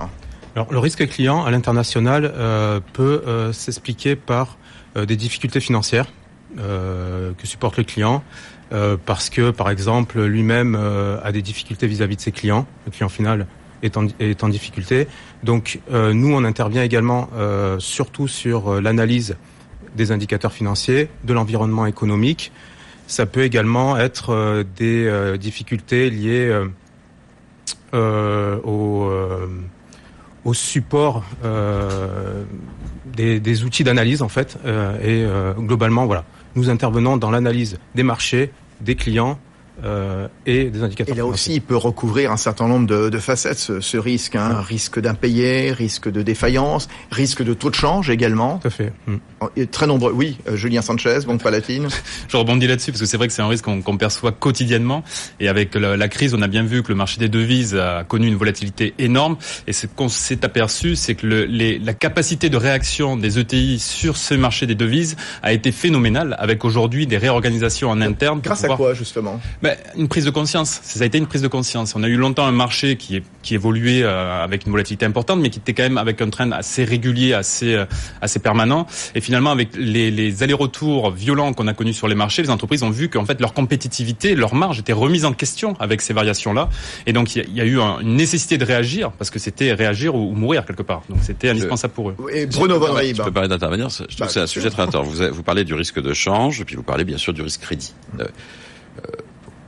Alors, 0.55 0.71
le 0.71 0.79
risque 0.79 1.07
client 1.07 1.43
à 1.43 1.51
l'international 1.51 2.31
euh, 2.35 2.79
peut 2.93 3.21
euh, 3.27 3.53
s'expliquer 3.53 4.15
par 4.15 4.57
euh, 4.97 5.05
des 5.05 5.15
difficultés 5.15 5.59
financières 5.59 6.07
que 6.57 7.45
supporte 7.45 7.75
le 7.75 7.83
client, 7.83 8.23
parce 9.05 9.29
que, 9.29 9.51
par 9.51 9.69
exemple, 9.69 10.23
lui-même 10.23 10.75
a 11.21 11.33
des 11.33 11.41
difficultés 11.41 11.85
vis-à-vis 11.85 12.15
de 12.15 12.21
ses 12.21 12.31
clients. 12.31 12.65
Le 12.85 12.91
client 12.91 13.09
final 13.09 13.45
est 13.81 13.97
en, 13.97 14.47
difficulté. 14.47 15.09
Donc, 15.43 15.81
nous, 15.91 16.33
on 16.33 16.45
intervient 16.45 16.81
également 16.81 17.27
surtout 17.79 18.29
sur 18.29 18.79
l'analyse 18.79 19.35
des 19.97 20.13
indicateurs 20.13 20.53
financiers, 20.53 21.09
de 21.25 21.33
l'environnement 21.33 21.87
économique, 21.87 22.53
ça 23.05 23.25
peut 23.25 23.43
également 23.43 23.97
être 23.97 24.63
des 24.77 25.37
difficultés 25.37 26.09
liées 26.09 26.57
au, 27.93 29.09
au, 30.43 30.53
support 30.53 31.23
des, 33.15 33.39
des, 33.39 33.63
outils 33.63 33.83
d'analyse 33.83 34.21
en 34.21 34.29
fait. 34.29 34.57
et 35.03 35.25
globalement, 35.57 36.05
voilà, 36.05 36.25
nous 36.55 36.69
intervenons 36.69 37.17
dans 37.17 37.31
l'analyse 37.31 37.77
des 37.95 38.03
marchés, 38.03 38.51
des 38.81 38.95
clients 38.95 39.39
euh, 39.83 40.27
et 40.45 40.69
des 40.69 40.83
indicateurs. 40.83 41.15
Et 41.15 41.17
là 41.17 41.25
aussi, 41.25 41.55
il 41.55 41.61
peut 41.61 41.75
recouvrir 41.75 42.31
un 42.31 42.37
certain 42.37 42.67
nombre 42.67 42.87
de, 42.87 43.09
de 43.09 43.19
facettes, 43.19 43.59
ce, 43.59 43.81
ce 43.81 43.97
risque. 43.97 44.35
Hein. 44.35 44.61
Risque 44.61 44.99
d'impayé, 44.99 45.71
risque 45.71 46.09
de 46.09 46.21
défaillance, 46.21 46.87
risque 47.11 47.43
de 47.43 47.53
taux 47.53 47.69
de 47.69 47.75
change 47.75 48.09
également. 48.09 48.59
Tout 48.59 48.67
à 48.67 48.71
fait. 48.71 48.93
Mm. 49.07 49.15
Et 49.57 49.67
très 49.67 49.87
nombreux. 49.87 50.11
Oui, 50.11 50.37
euh, 50.47 50.55
Julien 50.55 50.81
Sanchez, 50.81 51.19
Banque 51.25 51.43
Palatine. 51.43 51.87
Je 52.27 52.37
rebondis 52.37 52.67
là-dessus 52.67 52.91
parce 52.91 53.01
que 53.01 53.07
c'est 53.07 53.17
vrai 53.17 53.27
que 53.27 53.33
c'est 53.33 53.41
un 53.41 53.47
risque 53.47 53.65
qu'on 53.65 53.97
perçoit 53.97 54.31
quotidiennement. 54.31 55.03
Et 55.39 55.47
avec 55.47 55.75
la, 55.75 55.97
la, 55.97 56.07
crise, 56.07 56.33
on 56.33 56.41
a 56.41 56.47
bien 56.47 56.63
vu 56.63 56.83
que 56.83 56.89
le 56.89 56.95
marché 56.95 57.19
des 57.19 57.29
devises 57.29 57.75
a 57.75 58.03
connu 58.03 58.27
une 58.27 58.35
volatilité 58.35 58.93
énorme. 58.97 59.37
Et 59.67 59.73
ce 59.73 59.87
qu'on 59.87 60.09
s'est 60.09 60.45
aperçu, 60.45 60.95
c'est 60.95 61.15
que 61.15 61.27
le, 61.27 61.45
les, 61.45 61.79
la 61.79 61.93
capacité 61.93 62.49
de 62.49 62.57
réaction 62.57 63.17
des 63.17 63.39
ETI 63.39 63.79
sur 63.79 64.17
ce 64.17 64.33
marché 64.33 64.67
des 64.67 64.75
devises 64.75 65.15
a 65.43 65.53
été 65.53 65.71
phénoménale, 65.71 66.35
avec 66.39 66.63
aujourd'hui 66.65 67.07
des 67.07 67.17
réorganisations 67.17 67.89
en 67.89 68.01
interne. 68.01 68.39
Grâce 68.41 68.63
à 68.63 68.69
quoi 68.69 68.93
justement? 68.93 69.39
Ben, 69.65 69.77
une 69.97 70.07
prise 70.07 70.25
de 70.25 70.29
conscience. 70.29 70.79
Ça 70.83 71.03
a 71.03 71.07
été 71.07 71.17
une 71.17 71.25
prise 71.25 71.41
de 71.41 71.47
conscience. 71.47 71.95
On 71.95 72.03
a 72.03 72.07
eu 72.07 72.17
longtemps 72.17 72.45
un 72.45 72.51
marché 72.51 72.97
qui, 72.97 73.23
qui 73.41 73.55
évoluait 73.55 74.03
euh, 74.03 74.43
avec 74.43 74.67
une 74.67 74.71
volatilité 74.71 75.07
importante, 75.07 75.39
mais 75.39 75.49
qui 75.49 75.57
était 75.57 75.73
quand 75.73 75.81
même 75.81 75.97
avec 75.97 76.21
un 76.21 76.29
trend 76.29 76.51
assez 76.51 76.83
régulier, 76.83 77.33
assez, 77.33 77.73
euh, 77.73 77.85
assez 78.21 78.37
permanent. 78.37 78.85
Et 79.15 79.21
finalement, 79.21 79.49
avec 79.49 79.69
les, 79.75 80.11
les 80.11 80.43
allers-retours 80.43 81.09
violents 81.09 81.51
qu'on 81.53 81.65
a 81.65 81.73
connus 81.73 81.93
sur 81.93 82.07
les 82.07 82.13
marchés, 82.13 82.43
les 82.43 82.51
entreprises 82.51 82.83
ont 82.83 82.91
vu 82.91 83.09
qu'en 83.09 83.25
fait 83.25 83.41
leur 83.41 83.53
compétitivité, 83.53 84.35
leur 84.35 84.53
marge 84.53 84.77
était 84.77 84.93
remise 84.93 85.25
en 85.25 85.33
question 85.33 85.73
avec 85.79 86.01
ces 86.01 86.13
variations-là. 86.13 86.69
Et 87.07 87.13
donc 87.13 87.35
il 87.35 87.51
y, 87.51 87.61
a 87.61 87.65
eu 87.65 87.79
une 87.79 88.15
nécessité 88.15 88.59
de 88.59 88.65
réagir 88.65 89.11
parce 89.13 89.31
que 89.31 89.39
c'était 89.39 89.73
réagir 89.73 90.13
ou, 90.13 90.35
mourir 90.35 90.63
quelque 90.65 90.83
part. 90.83 91.01
Donc 91.09 91.19
c'était 91.23 91.49
indispensable 91.49 91.93
pour 91.95 92.11
eux. 92.11 92.15
Et 92.31 92.45
Bruno 92.45 92.79
Van 92.79 92.95
Je 92.99 93.19
peux 93.19 93.31
parler 93.31 93.49
d'intervenir. 93.49 93.89
Je 93.89 93.95
trouve 93.95 94.17
bah, 94.19 94.27
que 94.27 94.31
c'est 94.31 94.41
un 94.41 94.47
sujet 94.47 94.69
très 94.69 94.83
intéressant. 94.83 95.09
Vous, 95.09 95.33
vous 95.33 95.43
parlez 95.43 95.63
du 95.63 95.73
risque 95.73 95.99
de 95.99 96.13
change, 96.13 96.61
et 96.61 96.65
puis 96.65 96.75
vous 96.75 96.83
parlez 96.83 97.03
bien 97.03 97.17
sûr 97.17 97.33
du 97.33 97.41
risque 97.41 97.61
crédit. 97.61 97.93
Euh, 98.19 98.25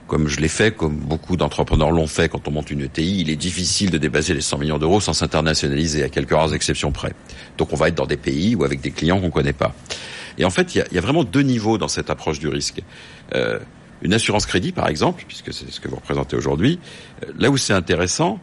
comme 0.08 0.28
je 0.28 0.40
l'ai 0.40 0.48
fait, 0.48 0.76
comme 0.76 0.96
beaucoup 0.96 1.36
d'entrepreneurs 1.36 1.92
l'ont 1.92 2.08
fait 2.08 2.30
quand 2.30 2.48
on 2.48 2.52
monte 2.52 2.72
une 2.72 2.82
ETI, 2.82 3.22
il 3.22 3.30
est 3.30 3.36
difficile 3.36 3.92
de 3.92 3.98
dépasser 3.98 4.34
les 4.34 4.42
100 4.42 4.58
millions 4.58 4.78
d'euros 4.78 5.02
sans 5.02 5.14
s'internationaliser, 5.14 6.04
à 6.04 6.10
quelques 6.10 6.32
rares 6.32 6.54
exceptions 6.54 6.92
près. 6.92 7.14
Donc 7.58 7.74
on 7.74 7.76
va 7.76 7.90
être 7.90 7.96
dans 7.96 8.06
des 8.06 8.18
pays 8.18 8.56
ou 8.56 8.64
avec 8.64 8.82
des 8.82 8.92
clients 8.92 9.20
qu'on 9.20 9.32
connaît 9.32 9.54
pas. 9.54 9.76
Et 10.38 10.46
en 10.46 10.50
fait, 10.50 10.76
il 10.76 10.86
y 10.92 10.98
a, 10.98 11.02
vraiment 11.02 11.24
deux 11.24 11.42
niveaux 11.42 11.78
dans 11.78 11.88
cette 11.88 12.10
approche 12.10 12.40
du 12.40 12.48
risque. 12.48 12.82
Euh, 13.36 13.60
une 14.02 14.14
assurance 14.14 14.46
crédit, 14.46 14.72
par 14.72 14.88
exemple, 14.88 15.24
puisque 15.28 15.54
c'est 15.54 15.70
ce 15.70 15.80
que 15.80 15.88
vous 15.88 15.96
représentez 15.96 16.36
aujourd'hui, 16.36 16.80
euh, 17.24 17.32
là 17.38 17.50
où 17.50 17.58
c'est 17.58 17.74
intéressant, 17.74 18.40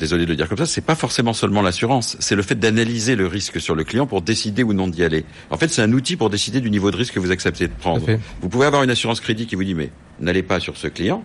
désolé 0.00 0.24
de 0.24 0.30
le 0.30 0.36
dire 0.36 0.48
comme 0.48 0.58
ça, 0.58 0.66
c'est 0.66 0.80
pas 0.80 0.96
forcément 0.96 1.32
seulement 1.32 1.62
l'assurance, 1.62 2.16
c'est 2.18 2.34
le 2.34 2.42
fait 2.42 2.56
d'analyser 2.56 3.14
le 3.14 3.28
risque 3.28 3.60
sur 3.60 3.76
le 3.76 3.84
client 3.84 4.06
pour 4.06 4.22
décider 4.22 4.64
ou 4.64 4.72
non 4.72 4.88
d'y 4.88 5.04
aller. 5.04 5.24
En 5.50 5.56
fait, 5.56 5.68
c'est 5.68 5.82
un 5.82 5.92
outil 5.92 6.16
pour 6.16 6.30
décider 6.30 6.60
du 6.60 6.70
niveau 6.70 6.90
de 6.90 6.96
risque 6.96 7.14
que 7.14 7.20
vous 7.20 7.30
acceptez 7.30 7.68
de 7.68 7.72
prendre. 7.72 8.04
Vous 8.40 8.48
pouvez 8.48 8.66
avoir 8.66 8.82
une 8.82 8.90
assurance 8.90 9.20
crédit 9.20 9.46
qui 9.46 9.54
vous 9.54 9.64
dit 9.64 9.74
mais 9.74 9.90
n'allez 10.18 10.42
pas 10.42 10.58
sur 10.58 10.76
ce 10.76 10.88
client 10.88 11.22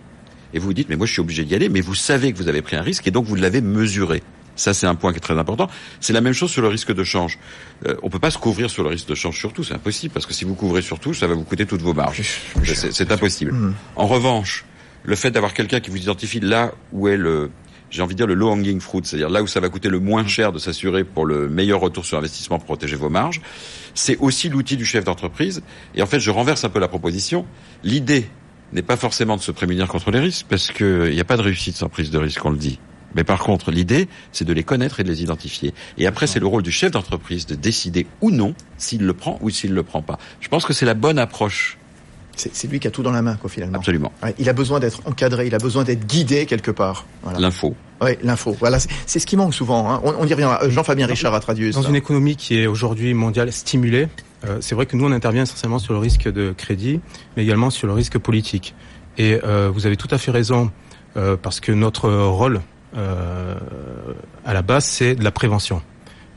et 0.54 0.60
vous 0.60 0.66
vous 0.66 0.74
dites 0.74 0.88
mais 0.88 0.96
moi 0.96 1.06
je 1.06 1.12
suis 1.12 1.20
obligé 1.20 1.44
d'y 1.44 1.54
aller, 1.56 1.68
mais 1.68 1.80
vous 1.80 1.96
savez 1.96 2.32
que 2.32 2.38
vous 2.38 2.48
avez 2.48 2.62
pris 2.62 2.76
un 2.76 2.82
risque 2.82 3.06
et 3.08 3.10
donc 3.10 3.24
vous 3.24 3.34
l'avez 3.34 3.60
mesuré. 3.60 4.22
Ça, 4.58 4.72
c'est 4.72 4.86
un 4.86 4.94
point 4.94 5.12
qui 5.12 5.18
est 5.18 5.20
très 5.20 5.38
important. 5.38 5.68
C'est 6.00 6.14
la 6.14 6.22
même 6.22 6.32
chose 6.32 6.50
sur 6.50 6.62
le 6.62 6.68
risque 6.68 6.92
de 6.92 7.04
change. 7.04 7.38
Euh, 7.86 7.94
on 8.02 8.08
peut 8.08 8.18
pas 8.18 8.30
se 8.30 8.38
couvrir 8.38 8.70
sur 8.70 8.82
le 8.82 8.88
risque 8.88 9.06
de 9.06 9.14
change 9.14 9.38
sur 9.38 9.52
tout, 9.52 9.62
c'est 9.62 9.74
impossible, 9.74 10.14
parce 10.14 10.24
que 10.24 10.32
si 10.32 10.46
vous 10.46 10.54
couvrez 10.54 10.80
sur 10.80 10.98
tout, 10.98 11.12
ça 11.12 11.26
va 11.26 11.34
vous 11.34 11.44
coûter 11.44 11.66
toutes 11.66 11.82
vos 11.82 11.92
marges. 11.92 12.22
C'est 12.64 13.12
impossible. 13.12 13.52
Hmm. 13.52 13.74
En 13.96 14.06
revanche, 14.06 14.64
le 15.04 15.14
fait 15.14 15.30
d'avoir 15.30 15.52
quelqu'un 15.52 15.80
qui 15.80 15.90
vous 15.90 15.98
identifie 15.98 16.40
là 16.40 16.72
où 16.92 17.06
est 17.06 17.18
le, 17.18 17.50
j'ai 17.90 18.02
envie 18.02 18.14
de 18.14 18.18
dire 18.18 18.26
le 18.26 18.34
low 18.34 18.48
hanging 18.50 18.80
fruit, 18.80 19.02
c'est-à-dire 19.04 19.30
là 19.30 19.42
où 19.42 19.46
ça 19.46 19.60
va 19.60 19.68
coûter 19.68 19.88
le 19.88 20.00
moins 20.00 20.26
cher 20.26 20.52
de 20.52 20.58
s'assurer 20.58 21.04
pour 21.04 21.26
le 21.26 21.48
meilleur 21.48 21.80
retour 21.80 22.04
sur 22.04 22.18
investissement 22.18 22.58
protéger 22.58 22.96
vos 22.96 23.08
marges, 23.08 23.40
c'est 23.94 24.16
aussi 24.18 24.48
l'outil 24.48 24.76
du 24.76 24.84
chef 24.84 25.04
d'entreprise. 25.04 25.62
Et 25.94 26.02
en 26.02 26.06
fait, 26.06 26.20
je 26.20 26.30
renverse 26.30 26.64
un 26.64 26.68
peu 26.68 26.80
la 26.80 26.88
proposition. 26.88 27.46
L'idée 27.84 28.28
n'est 28.72 28.82
pas 28.82 28.96
forcément 28.96 29.36
de 29.36 29.42
se 29.42 29.52
prémunir 29.52 29.88
contre 29.88 30.10
les 30.10 30.20
risques, 30.20 30.46
parce 30.48 30.70
qu'il 30.72 31.10
n'y 31.10 31.20
a 31.20 31.24
pas 31.24 31.36
de 31.36 31.42
réussite 31.42 31.76
sans 31.76 31.88
prise 31.88 32.10
de 32.10 32.18
risque, 32.18 32.44
on 32.44 32.50
le 32.50 32.58
dit. 32.58 32.78
Mais 33.14 33.24
par 33.24 33.38
contre, 33.38 33.70
l'idée, 33.70 34.08
c'est 34.32 34.44
de 34.44 34.52
les 34.52 34.64
connaître 34.64 35.00
et 35.00 35.04
de 35.04 35.08
les 35.08 35.22
identifier. 35.22 35.72
Et 35.96 36.06
après, 36.06 36.26
c'est 36.26 36.40
le 36.40 36.46
rôle 36.46 36.62
du 36.62 36.72
chef 36.72 36.90
d'entreprise 36.90 37.46
de 37.46 37.54
décider 37.54 38.06
ou 38.20 38.30
non 38.30 38.54
s'il 38.76 39.06
le 39.06 39.14
prend 39.14 39.38
ou 39.40 39.48
s'il 39.48 39.70
ne 39.70 39.76
le 39.76 39.82
prend 39.84 40.02
pas. 40.02 40.18
Je 40.40 40.48
pense 40.48 40.66
que 40.66 40.74
c'est 40.74 40.84
la 40.84 40.94
bonne 40.94 41.18
approche 41.18 41.78
c'est 42.36 42.70
lui 42.70 42.80
qui 42.80 42.86
a 42.86 42.90
tout 42.90 43.02
dans 43.02 43.12
la 43.12 43.22
main, 43.22 43.36
quoi, 43.36 43.48
finalement. 43.48 43.78
Absolument. 43.78 44.12
il 44.38 44.48
a 44.48 44.52
besoin 44.52 44.78
d'être 44.78 45.00
encadré, 45.06 45.46
il 45.46 45.54
a 45.54 45.58
besoin 45.58 45.84
d'être 45.84 46.06
guidé 46.06 46.46
quelque 46.46 46.70
part. 46.70 47.06
L'info. 47.38 47.74
Oui, 48.02 48.10
l'info. 48.22 48.54
Voilà, 48.58 48.78
c'est 49.06 49.18
ce 49.18 49.26
qui 49.26 49.36
manque 49.36 49.54
souvent. 49.54 49.90
Hein. 49.90 50.00
On, 50.04 50.26
y 50.26 50.32
reviendra. 50.32 50.62
Euh, 50.62 50.70
Jean-Fabien 50.70 51.06
Richard 51.06 51.34
a 51.34 51.40
traduit 51.40 51.70
Dans 51.70 51.82
une 51.82 51.96
économie 51.96 52.36
qui 52.36 52.58
est 52.58 52.66
aujourd'hui 52.66 53.14
mondiale 53.14 53.50
stimulée, 53.52 54.08
euh, 54.44 54.58
c'est 54.60 54.74
vrai 54.74 54.84
que 54.86 54.96
nous, 54.96 55.06
on 55.06 55.12
intervient 55.12 55.44
essentiellement 55.44 55.78
sur 55.78 55.94
le 55.94 55.98
risque 55.98 56.30
de 56.30 56.52
crédit, 56.56 57.00
mais 57.36 57.44
également 57.44 57.70
sur 57.70 57.86
le 57.86 57.94
risque 57.94 58.18
politique. 58.18 58.74
Et 59.16 59.40
euh, 59.44 59.70
vous 59.72 59.86
avez 59.86 59.96
tout 59.96 60.08
à 60.10 60.18
fait 60.18 60.30
raison, 60.30 60.70
parce 61.40 61.60
que 61.60 61.72
notre 61.72 62.10
rôle, 62.10 62.60
à 62.94 64.52
la 64.52 64.60
base, 64.60 64.84
c'est 64.84 65.14
de 65.14 65.24
la 65.24 65.30
prévention. 65.30 65.80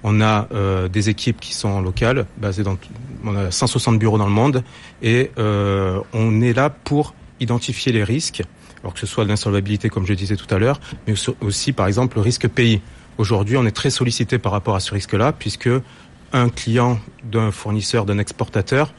On 0.03 0.21
a 0.21 0.47
euh, 0.53 0.87
des 0.87 1.09
équipes 1.09 1.39
qui 1.39 1.53
sont 1.53 1.81
locales, 1.81 2.25
basées 2.37 2.63
dans, 2.63 2.77
on 3.25 3.35
a 3.35 3.51
160 3.51 3.99
bureaux 3.99 4.17
dans 4.17 4.25
le 4.25 4.31
monde, 4.31 4.63
et 5.01 5.31
euh, 5.37 5.99
on 6.13 6.41
est 6.41 6.53
là 6.53 6.69
pour 6.69 7.13
identifier 7.39 7.91
les 7.91 8.03
risques, 8.03 8.43
alors 8.81 8.93
que 8.93 8.99
ce 8.99 9.05
soit 9.05 9.25
l'insolvabilité, 9.25 9.89
comme 9.89 10.05
je 10.05 10.13
disais 10.13 10.35
tout 10.35 10.53
à 10.53 10.57
l'heure, 10.57 10.79
mais 11.07 11.13
aussi, 11.41 11.73
par 11.73 11.87
exemple, 11.87 12.17
le 12.17 12.21
risque 12.21 12.47
pays. 12.47 12.81
Aujourd'hui, 13.17 13.57
on 13.57 13.65
est 13.65 13.71
très 13.71 13.89
sollicité 13.89 14.39
par 14.39 14.53
rapport 14.53 14.75
à 14.75 14.79
ce 14.79 14.93
risque-là, 14.93 15.33
puisque 15.33 15.69
un 16.31 16.49
client 16.49 16.99
d'un 17.23 17.51
fournisseur, 17.51 18.05
d'un 18.05 18.19
exportateur, 18.19 18.93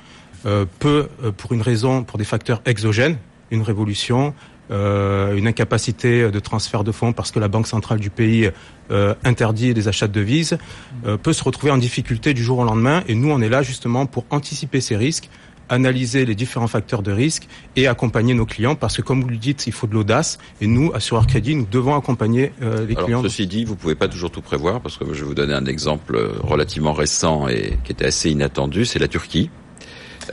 euh, 0.46 0.66
peut, 0.78 1.08
pour 1.36 1.52
une 1.52 1.62
raison, 1.62 2.02
pour 2.02 2.18
des 2.18 2.24
facteurs 2.24 2.60
exogènes, 2.66 3.16
une 3.50 3.62
révolution, 3.62 4.34
euh, 4.70 5.34
une 5.36 5.46
incapacité 5.46 6.30
de 6.30 6.38
transfert 6.38 6.84
de 6.84 6.92
fonds 6.92 7.12
parce 7.12 7.30
que 7.30 7.38
la 7.38 7.48
Banque 7.48 7.66
centrale 7.66 7.98
du 7.98 8.10
pays 8.10 8.50
euh, 8.90 9.14
interdit 9.24 9.72
des 9.72 9.88
achats 9.88 10.08
de 10.08 10.12
devises, 10.12 10.58
euh, 11.06 11.16
peut 11.16 11.32
se 11.32 11.44
retrouver 11.44 11.70
en 11.70 11.78
difficulté 11.78 12.34
du 12.34 12.42
jour 12.42 12.58
au 12.58 12.64
lendemain. 12.64 13.02
Et 13.06 13.14
nous, 13.14 13.30
on 13.30 13.40
est 13.40 13.48
là 13.48 13.62
justement 13.62 14.06
pour 14.06 14.24
anticiper 14.30 14.80
ces 14.80 14.96
risques 14.96 15.28
analyser 15.72 16.26
les 16.26 16.34
différents 16.34 16.66
facteurs 16.66 17.00
de 17.00 17.12
risque 17.12 17.46
et 17.76 17.86
accompagner 17.86 18.34
nos 18.34 18.44
clients 18.44 18.74
parce 18.74 18.96
que 18.96 19.02
comme 19.02 19.22
vous 19.22 19.28
le 19.28 19.36
dites, 19.36 19.68
il 19.68 19.72
faut 19.72 19.86
de 19.86 19.94
l'audace 19.94 20.38
et 20.60 20.66
nous, 20.66 20.90
assureurs 20.94 21.28
crédit, 21.28 21.54
nous 21.54 21.68
devons 21.70 21.94
accompagner 21.94 22.50
euh, 22.60 22.84
les 22.84 22.94
Alors, 22.94 23.04
clients. 23.04 23.22
Ceci 23.22 23.46
dit, 23.46 23.64
vous 23.64 23.76
pouvez 23.76 23.94
pas 23.94 24.08
toujours 24.08 24.32
tout 24.32 24.42
prévoir 24.42 24.80
parce 24.80 24.96
que 24.96 25.04
je 25.14 25.20
vais 25.20 25.26
vous 25.26 25.34
donner 25.34 25.54
un 25.54 25.66
exemple 25.66 26.20
relativement 26.42 26.92
récent 26.92 27.46
et 27.46 27.78
qui 27.84 27.92
était 27.92 28.06
assez 28.06 28.30
inattendu, 28.30 28.84
c'est 28.84 28.98
la 28.98 29.06
Turquie. 29.06 29.48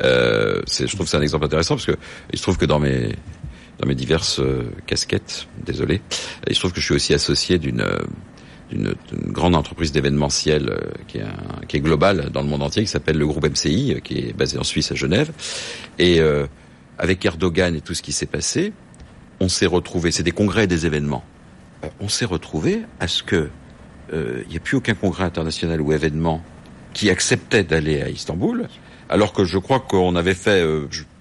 Euh, 0.02 0.62
je 0.68 0.86
trouve 0.88 1.06
que 1.06 1.10
c'est 1.10 1.18
un 1.18 1.22
exemple 1.22 1.46
intéressant 1.46 1.76
parce 1.76 1.86
que 1.86 1.96
il 2.32 2.38
se 2.38 2.44
trouve 2.44 2.58
que 2.58 2.66
dans 2.66 2.80
mes 2.80 3.16
dans 3.80 3.88
mes 3.88 3.96
diverses 3.96 4.40
euh, 4.40 4.72
casquettes, 4.86 5.48
désolé. 5.66 6.02
Il 6.48 6.56
se 6.56 6.60
trouve 6.60 6.74
que 6.74 6.80
je 6.80 6.86
suis 6.86 6.96
aussi 6.96 7.14
associé 7.14 7.60
d'une 7.60 7.82
euh, 7.82 7.98
d'une 8.70 8.94
grande 9.28 9.56
entreprise 9.56 9.94
d'événementiel 9.94 10.70
euh, 10.70 10.78
qui, 11.08 11.20
est 11.20 11.26
qui 11.70 11.78
est 11.78 11.80
globale 11.80 12.30
dans 12.32 12.42
le 12.42 12.48
monde 12.48 12.64
entier, 12.64 12.84
qui 12.84 12.90
s'appelle 12.90 13.18
le 13.18 13.26
groupe 13.26 13.46
MCI, 13.46 14.02
qui 14.04 14.18
est 14.18 14.34
basé 14.34 14.58
en 14.58 14.64
Suisse 14.64 14.92
à 14.92 14.96
Genève. 14.96 15.32
Et 16.00 16.20
avec 16.98 17.24
Erdogan 17.24 17.76
et 17.76 17.82
tout 17.82 17.94
ce 17.94 18.02
qui 18.02 18.12
s'est 18.12 18.26
passé, 18.26 18.74
on 19.40 19.48
s'est 19.48 19.68
retrouvé, 19.68 20.12
c'est 20.12 20.24
des 20.24 20.32
congrès 20.32 20.66
et 20.66 20.68
des 20.68 20.86
événements, 20.86 21.24
on 22.02 22.10
s'est 22.10 22.26
retrouvé 22.26 22.82
à 23.00 23.08
ce 23.08 23.24
que 23.24 23.50
il 24.12 24.50
n'y 24.50 24.56
ait 24.58 24.60
plus 24.60 24.78
aucun 24.78 24.96
congrès 24.96 25.24
international 25.24 25.80
ou 25.80 25.94
événement 25.94 26.44
qui 26.94 27.10
acceptait 27.10 27.64
d'aller 27.64 28.02
à 28.02 28.10
Istanbul, 28.10 28.68
alors 29.08 29.32
que 29.32 29.46
je 29.46 29.58
crois 29.60 29.80
qu'on 29.80 30.16
avait 30.18 30.34
fait 30.34 30.62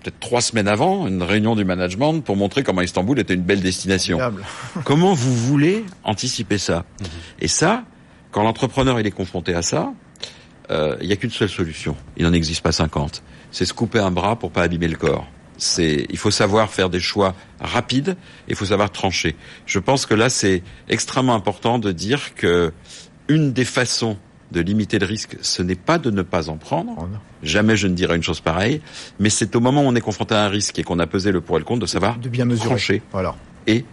peut-être 0.07 0.21
trois 0.21 0.41
semaines 0.41 0.69
avant, 0.69 1.09
une 1.09 1.23
réunion 1.23 1.57
du 1.57 1.65
management 1.65 2.21
pour 2.21 2.37
montrer 2.37 2.63
comment 2.63 2.81
Istanbul 2.81 3.19
était 3.19 3.35
une 3.35 3.43
belle 3.43 3.61
destination. 3.61 4.19
comment 4.85 5.15
vous 5.15 5.35
voulez 5.35 5.85
anticiper 6.05 6.59
ça? 6.59 6.85
Et 7.41 7.49
ça, 7.49 7.85
quand 8.31 8.45
l'entrepreneur 8.45 9.01
il 9.01 9.07
est 9.07 9.11
confronté 9.11 9.53
à 9.55 9.63
ça, 9.63 9.93
euh, 10.71 10.97
il 11.01 11.09
n'y 11.09 11.13
a 11.13 11.17
qu'une 11.17 11.31
seule 11.31 11.49
solution. 11.49 11.97
Il 12.17 12.25
n'en 12.25 12.33
existe 12.33 12.63
pas 12.63 12.71
50. 12.71 13.23
C'est 13.51 13.65
se 13.65 13.75
couper 13.75 13.99
un 13.99 14.13
bras 14.13 14.37
pour 14.39 14.53
pas 14.53 14.63
abîmer 14.63 14.89
le 14.89 14.97
corps. 14.97 15.27
C'est, 15.59 16.07
il 16.09 16.19
faut 16.19 16.31
savoir 16.31 16.71
faire 16.71 16.89
des 16.89 17.01
choix 17.01 17.35
rapides. 17.61 18.17
Il 18.47 18.55
faut 18.55 18.67
savoir 18.67 18.91
trancher. 18.91 19.35
Je 19.65 19.81
pense 19.81 20.07
que 20.07 20.15
là, 20.15 20.29
c'est 20.29 20.63
extrêmement 20.89 21.35
important 21.35 21.79
de 21.81 21.91
dire 21.91 22.35
que 22.35 22.73
une 23.29 23.53
des 23.53 23.65
façons 23.65 24.19
de 24.53 24.61
limiter 24.61 24.99
le 24.99 25.07
risque, 25.07 25.37
ce 25.43 25.63
n'est 25.63 25.75
pas 25.75 25.99
de 25.99 26.11
ne 26.11 26.23
pas 26.23 26.49
en 26.49 26.57
prendre. 26.57 26.93
Oh 26.99 27.05
Jamais 27.43 27.77
je 27.77 27.87
ne 27.87 27.95
dirais 27.95 28.17
une 28.17 28.23
chose 28.23 28.41
pareille. 28.41 28.81
Mais 29.19 29.31
c'est 29.31 29.57
au 29.57 29.61
moment 29.61 29.83
où 29.83 29.87
on 29.87 29.95
est 29.95 30.01
confronté 30.01 30.35
à 30.35 30.45
un 30.45 30.49
risque 30.49 30.79
et 30.79 30.83
qu'on 30.83 30.99
a 30.99 31.07
pesé 31.07 31.33
le 31.33 31.41
pour 31.41 31.57
et 31.57 31.59
le 31.59 31.65
contre 31.65 31.81
de 31.81 31.87
savoir 31.87 32.19
de 32.19 32.29
bien 32.29 32.45
mesurer. 32.45 32.69
trancher 32.69 33.03
voilà. 33.13 33.35
et 33.67 33.85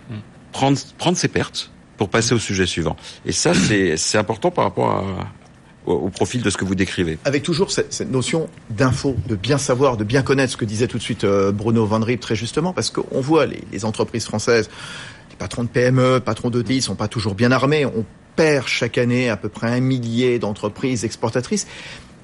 prendre, 0.51 0.77
prendre 0.97 1.17
ses 1.17 1.27
pertes 1.27 1.71
pour 1.97 2.09
passer 2.09 2.33
au 2.33 2.39
sujet 2.39 2.65
suivant. 2.65 2.95
Et 3.25 3.31
ça, 3.31 3.53
c'est 3.53 4.17
important 4.17 4.51
par 4.51 4.65
rapport 4.65 5.03
au, 5.85 6.09
profil 6.09 6.41
de 6.41 6.49
ce 6.49 6.57
que 6.57 6.65
vous 6.65 6.75
décrivez. 6.75 7.17
Avec 7.25 7.43
toujours 7.43 7.71
cette, 7.71 8.09
notion 8.09 8.49
d'info, 8.69 9.15
de 9.27 9.35
bien 9.35 9.57
savoir, 9.57 9.97
de 9.97 10.03
bien 10.03 10.21
connaître 10.21 10.53
ce 10.53 10.57
que 10.57 10.65
disait 10.65 10.87
tout 10.87 10.97
de 10.97 11.03
suite 11.03 11.23
euh, 11.23 11.51
Bruno 11.51 11.85
Van 11.85 11.99
Riep 11.99 12.19
très 12.19 12.35
justement, 12.35 12.73
parce 12.73 12.89
qu'on 12.89 13.21
voit 13.21 13.45
les, 13.45 13.63
les, 13.71 13.85
entreprises 13.85 14.25
françaises, 14.25 14.69
les 15.29 15.35
patrons 15.35 15.63
de 15.63 15.69
PME, 15.69 16.19
patrons 16.19 16.49
d'EDI 16.49 16.81
sont 16.81 16.95
pas 16.95 17.07
toujours 17.07 17.35
bien 17.35 17.51
armés. 17.51 17.85
On 17.85 18.05
perd 18.35 18.67
chaque 18.67 18.97
année 18.97 19.29
à 19.29 19.37
peu 19.37 19.49
près 19.49 19.67
un 19.67 19.79
millier 19.79 20.39
d'entreprises 20.39 21.05
exportatrices. 21.05 21.67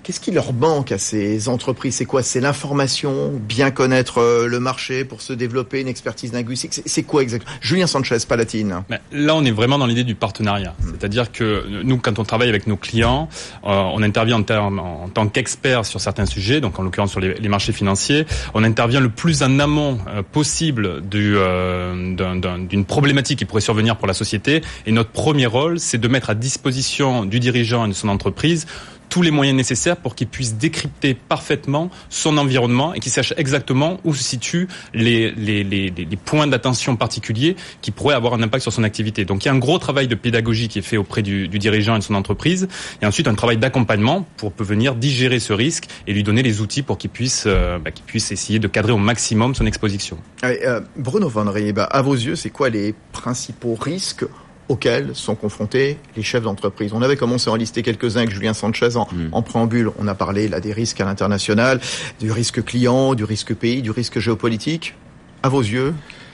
Qu'est-ce 0.10 0.20
qui 0.20 0.32
leur 0.32 0.54
manque 0.54 0.92
à 0.92 0.98
ces 0.98 1.50
entreprises? 1.50 1.98
C'est 1.98 2.06
quoi? 2.06 2.24
C'est 2.24 2.39
l'information, 2.39 3.32
bien 3.48 3.70
connaître 3.70 4.18
euh, 4.18 4.48
le 4.48 4.60
marché 4.60 5.06
pour 5.06 5.22
se 5.22 5.34
développer, 5.34 5.82
une 5.82 5.88
expertise 5.88 6.34
linguistique? 6.34 6.82
C'est 6.84 7.04
quoi 7.04 7.22
exactement? 7.22 7.56
Julien 7.62 7.86
Sanchez, 7.86 8.18
Palatine. 8.28 8.82
là, 9.12 9.36
on 9.36 9.46
est 9.46 9.51
vraiment 9.51 9.78
dans 9.78 9.86
l'idée 9.86 10.04
du 10.04 10.16
partenariat. 10.16 10.74
Hmm. 10.80 10.94
C'est-à-dire 10.98 11.32
que 11.32 11.84
nous, 11.84 11.98
quand 11.98 12.18
on 12.18 12.24
travaille 12.24 12.50
avec 12.50 12.66
nos 12.66 12.75
clients, 12.75 13.30
euh, 13.66 13.68
on 13.68 14.01
intervient 14.01 14.38
en, 14.38 14.42
termes, 14.42 14.80
en 14.80 15.10
tant 15.10 15.28
qu'expert 15.28 15.86
sur 15.86 16.01
certains 16.01 16.25
sujets, 16.25 16.60
donc 16.60 16.80
en 16.80 16.82
l'occurrence 16.82 17.12
sur 17.12 17.20
les, 17.20 17.48
marchés 17.48 17.72
financiers. 17.72 18.25
On 18.56 18.63
intervient 18.63 19.01
le 19.01 19.10
plus 19.10 19.44
en 19.44 19.60
amont 19.60 20.00
euh, 20.08 20.24
possible 20.24 21.08
d'une 21.08 22.86
problématique 22.88 23.38
qui 23.38 23.46
pourrait 23.46 23.62
survenir 23.62 23.96
pour 23.96 24.08
la 24.08 24.16
société. 24.16 24.63
Et 24.88 24.92
notre 24.92 25.12
premier 25.12 25.46
rôle, 25.46 25.80
c'est 25.80 26.00
de 26.00 26.08
mettre 26.08 26.32
à 26.32 26.34
disposition 26.34 27.25
du 27.25 27.39
dirigeant 27.39 27.86
et 27.86 27.89
de 27.89 27.94
son 27.94 28.08
entreprise 28.08 28.66
tous 29.10 29.22
les 29.22 29.32
moyens 29.32 29.58
nécessaires 29.58 29.98
pour 29.98 30.16
qu'il 30.16 30.28
puisse 30.28 30.56
décrypter 30.56 31.13
parfaitement 31.13 31.89
son 32.10 32.38
environnement 32.38 32.94
et 32.94 33.00
qu'il 33.00 33.12
sache 33.12 33.34
exactement 33.38 34.00
où 34.04 34.13
se 34.13 34.24
situent 34.24 34.68
les, 34.94 35.32
les, 35.32 35.63
les, 35.63 35.89
les 35.89 36.18
points 36.18 36.48
d'attention 36.48 36.96
particuliers 36.96 37.56
qui 37.82 37.92
pourraient 37.92 38.16
avoir 38.16 38.34
un 38.34 38.42
impact 38.42 38.62
sur 38.62 38.72
son 38.72 38.84
activité. 38.84 39.25
Donc 39.25 39.44
il 39.44 39.48
y 39.48 39.50
a 39.50 39.54
un 39.54 39.60
gros 39.60 39.80
travail 39.80 40.08
de 40.08 40.16
pédagogie 40.16 40.68
qui 40.68 40.80
est 40.80 40.84
fait 40.84 40.98
auprès 40.98 41.22
du, 41.22 41.48
du 41.48 41.60
dirigeant 41.60 41.96
et 41.96 42.00
de 42.00 42.04
son 42.04 42.16
entreprise, 42.16 42.68
et 43.01 43.06
ensuite 43.06 43.28
un 43.28 43.36
travail 43.36 43.58
d'accompagnement 43.58 44.28
pour 44.38 44.54
venir 44.60 44.96
digérer 44.96 45.39
ce 45.39 45.54
risque 45.54 45.86
et 46.08 46.13
lui 46.13 46.24
donner 46.24 46.44
les 46.44 46.62
outils 46.62 46.84
pour 46.84 46.98
qu'il 46.98 47.10
puisse, 47.10 47.44
euh, 47.48 47.80
bah, 47.80 47.92
puisse 48.06 48.32
essayer 48.32 48.60
de 48.60 48.68
cadrer 48.68 48.92
au 48.92 48.98
maximum 48.98 49.56
son 49.56 49.66
exposition. 49.66 50.18
Euh, 50.44 50.82
Bruno 50.96 51.30
Van 51.30 51.50
Rieb, 51.50 51.80
à 51.80 52.01
vos 52.01 52.13
yeux, 52.13 52.36
c'est 52.36 52.50
quoi 52.50 52.70
les 52.70 52.94
principaux 53.12 53.75
risques 53.75 54.25
auxquels 54.70 55.16
sont 55.16 55.36
confrontés 55.36 55.98
les 56.16 56.24
chefs 56.24 56.44
d'entreprise. 56.44 56.94
On 56.94 57.02
avait 57.02 57.18
commencé 57.18 57.50
à 57.50 57.54
en 57.54 57.56
lister 57.56 57.82
quelques-uns 57.82 58.22
avec 58.22 58.32
Julien 58.32 58.54
Sanchez 58.54 58.96
en, 58.96 59.08
hmm. 59.12 59.30
en, 59.32 59.42
préambule. 59.42 59.92
On 59.98 60.08
a 60.08 60.16
parlé 60.16 60.48
là 60.48 60.60
des 60.60 60.72
risques 60.72 61.02
à 61.02 61.06
l'international, 61.06 61.82
du 62.20 62.32
risque 62.32 62.64
client, 62.64 63.16
du 63.16 63.24
risque 63.24 63.54
pays, 63.54 63.82
du 63.82 63.92
risque 63.92 64.20
géopolitique. 64.20 64.94
À 65.42 65.50
vos 65.50 65.62
yeux 65.62 65.94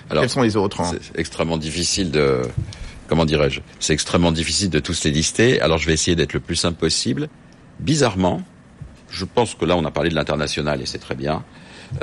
Alors, 0.09 0.21
Quels 0.21 0.29
sont 0.29 0.41
les 0.41 0.57
autres 0.57 0.81
hein? 0.81 0.91
C'est 1.01 1.19
extrêmement 1.19 1.57
difficile 1.57 2.11
de 2.11 2.41
comment 3.07 3.25
dirais-je 3.25 3.61
C'est 3.79 3.93
extrêmement 3.93 4.31
difficile 4.31 4.69
de 4.69 4.79
tous 4.79 5.03
les 5.05 5.11
lister. 5.11 5.61
Alors 5.61 5.77
je 5.77 5.87
vais 5.87 5.93
essayer 5.93 6.15
d'être 6.15 6.33
le 6.33 6.39
plus 6.39 6.55
simple 6.55 6.77
possible. 6.77 7.29
Bizarrement, 7.79 8.41
je 9.09 9.25
pense 9.25 9.55
que 9.55 9.63
là 9.63 9.77
on 9.77 9.85
a 9.85 9.91
parlé 9.91 10.09
de 10.09 10.15
l'international 10.15 10.81
et 10.81 10.85
c'est 10.85 10.99
très 10.99 11.15
bien. 11.15 11.43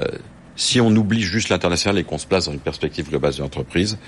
Euh, 0.00 0.06
si 0.54 0.80
on 0.80 0.90
oublie 0.90 1.22
juste 1.22 1.48
l'international 1.48 1.98
et 1.98 2.04
qu'on 2.04 2.18
se 2.18 2.26
place 2.26 2.46
dans 2.46 2.52
une 2.52 2.60
perspective 2.60 3.08
globale 3.08 3.34
de 3.34 3.40
l'entreprise, 3.40 3.98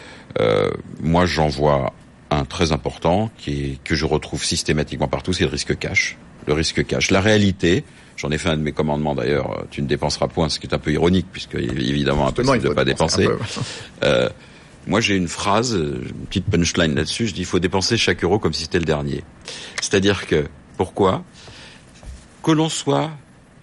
euh, 0.41 0.71
moi 1.01 1.27
j'en 1.27 1.49
vois 1.49 1.93
un 2.37 2.45
très 2.45 2.73
important 2.73 3.31
qui 3.37 3.51
est, 3.51 3.85
que 3.85 3.95
je 3.95 4.05
retrouve 4.05 4.45
systématiquement 4.45 5.09
partout, 5.09 5.33
c'est 5.33 5.45
le 5.45 5.51
risque 5.51 5.79
cash. 5.79 6.17
Le 6.47 6.53
risque 6.53 6.87
cash. 6.87 7.11
La 7.11 7.21
réalité, 7.21 7.85
j'en 8.17 8.31
ai 8.31 8.39
fait 8.39 8.51
un 8.51 8.57
de 8.57 8.63
mes 8.63 8.73
commandements 8.73 9.15
d'ailleurs, 9.15 9.51
euh, 9.53 9.65
tu 9.71 9.83
ne 9.83 9.87
dépenseras 9.87 10.29
point, 10.29 10.49
ce 10.49 10.59
qui 10.59 10.67
est 10.67 10.75
un 10.75 10.79
peu 10.79 10.93
ironique 10.93 11.27
puisque 11.33 11.55
évidemment 11.55 12.27
impossible 12.27 12.61
de 12.61 12.69
ne 12.69 12.75
pas 12.75 12.85
dépenser. 12.85 13.29
Euh, 14.03 14.29
moi, 14.87 15.01
j'ai 15.01 15.17
une 15.17 15.29
phrase, 15.29 15.73
une 15.73 16.27
petite 16.27 16.45
punchline 16.45 16.95
là-dessus. 16.95 17.29
Je 17.29 17.35
dis, 17.35 17.41
il 17.41 17.47
faut 17.47 17.59
dépenser 17.59 17.97
chaque 17.97 18.23
euro 18.23 18.39
comme 18.39 18.53
si 18.53 18.65
c'était 18.65 18.79
le 18.79 18.85
dernier. 18.85 19.25
C'est-à-dire 19.81 20.27
que, 20.27 20.45
pourquoi? 20.77 21.25
Que 22.43 22.51
l'on 22.53 22.69
soit 22.69 23.11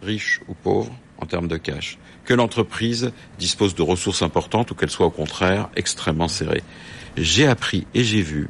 riche 0.02 0.42
ou 0.48 0.56
pauvre 0.56 0.92
en 1.20 1.28
termes 1.28 1.48
de 1.48 1.58
cash, 1.58 2.00
que 2.26 2.34
l'entreprise 2.34 3.12
dispose 3.38 3.76
de 3.76 3.84
ressources 3.84 4.24
importantes 4.24 4.72
ou 4.72 4.76
qu'elle 4.76 4.90
soit 4.90 5.06
au 5.06 5.12
contraire 5.12 5.70
extrêmement 5.76 6.28
serrée. 6.28 6.64
J'ai 7.18 7.46
appris 7.46 7.86
et 7.94 8.04
j'ai 8.04 8.22
vu 8.22 8.48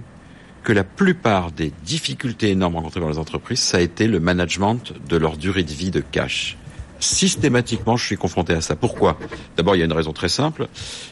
que 0.64 0.74
la 0.74 0.84
plupart 0.84 1.52
des 1.52 1.72
difficultés 1.84 2.50
énormes 2.50 2.76
rencontrées 2.76 3.00
dans 3.00 3.10
les 3.10 3.18
entreprises, 3.18 3.60
ça 3.60 3.78
a 3.78 3.82
été 3.82 4.08
le 4.08 4.20
management 4.20 4.94
de 5.08 5.18
leur 5.18 5.38
durée 5.38 5.64
de 5.64 5.72
vie 5.72 5.92
de 5.92 6.02
cash 6.02 6.58
systématiquement, 7.02 7.98
je 7.98 8.06
suis 8.06 8.18
confronté 8.18 8.54
à 8.54 8.62
ça. 8.62 8.76
Pourquoi? 8.76 9.18
D'abord, 9.58 9.76
il 9.76 9.80
y 9.80 9.82
a 9.82 9.86
une 9.86 9.92
raison 9.92 10.14
très 10.14 10.30
simple, 10.30 10.68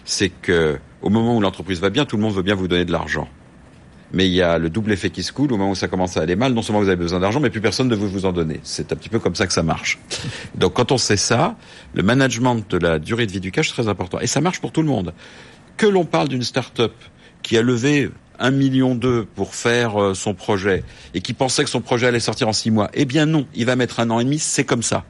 c'est 0.06 0.29
que 0.29 0.79
au 1.01 1.10
moment 1.10 1.36
où 1.36 1.41
l'entreprise 1.41 1.82
va 1.82 1.89
bien, 1.89 2.06
tout 2.06 2.15
le 2.15 2.22
monde 2.22 2.34
veut 2.34 2.44
bien 2.44 2.56
vous 2.56 2.68
donner 2.68 2.86
de 2.86 2.91
l'argent. 2.91 3.27
Mais 4.12 4.27
il 4.27 4.34
y 4.34 4.41
a 4.41 4.58
le 4.58 4.70
double 4.70 4.91
effet 4.91 5.12
qui 5.12 5.22
se 5.22 5.32
coule. 5.32 5.53
Au 5.53 5.58
moment 5.58 5.72
où 5.72 5.75
ça 5.75 5.88
commence 5.88 6.18
à 6.18 6.22
aller 6.22 6.36
mal, 6.36 6.53
non 6.53 6.63
seulement 6.63 6.82
vous 6.82 6.88
avez 6.88 6.96
besoin 6.96 7.20
d'argent, 7.20 7.39
mais 7.39 7.51
plus 7.51 7.62
personne 7.62 7.88
ne 7.88 7.96
veut 7.96 8.08
vous 8.08 8.25
en 8.25 8.32
donner. 8.32 8.60
C'est 8.63 8.91
un 8.91 8.96
petit 8.96 9.10
peu 9.10 9.20
comme 9.20 9.36
ça 9.36 9.46
que 9.46 9.53
ça 9.53 9.62
marche. 9.62 10.00
Donc, 10.56 10.74
quand 10.74 10.91
on 10.91 10.98
sait 10.98 11.18
ça, 11.18 11.58
le 11.94 12.01
management 12.01 12.63
de 12.72 12.77
la 12.77 12.98
durée 12.98 13.27
de 13.27 13.32
vie 13.32 13.39
du 13.39 13.51
cash 13.51 13.70
est 13.70 13.74
très 13.74 13.88
important. 13.88 14.20
Et 14.20 14.25
ça 14.25 14.41
marche 14.41 14.62
pour 14.62 14.72
tout 14.72 14.82
le 14.82 14.88
monde. 14.88 15.13
Que 15.77 15.86
l'on 15.86 16.06
parle 16.06 16.27
d'une 16.27 16.41
start-up 16.41 16.94
qui 17.44 17.56
a 17.56 17.62
levé 17.62 18.10
un 18.39 18.51
million 18.51 18.96
d'eux 18.96 19.27
pour 19.36 19.55
faire 19.55 20.01
euh, 20.01 20.13
son 20.13 20.34
projet 20.34 20.84
et 21.13 21.22
qui 21.22 21.34
pensait 21.34 21.63
que 21.63 21.69
son 21.69 21.81
projet 21.81 22.08
allait 22.08 22.19
sortir 22.19 22.48
en 22.48 22.53
six 22.53 22.72
mois, 22.72 22.89
eh 22.93 23.05
bien 23.05 23.25
non, 23.25 23.46
il 23.55 23.65
va 23.65 23.75
mettre 23.75 24.00
un 24.00 24.10
an 24.10 24.19
et 24.19 24.24
demi, 24.24 24.39
c'est 24.39 24.63
comme 24.63 24.84
ça. 24.84 25.05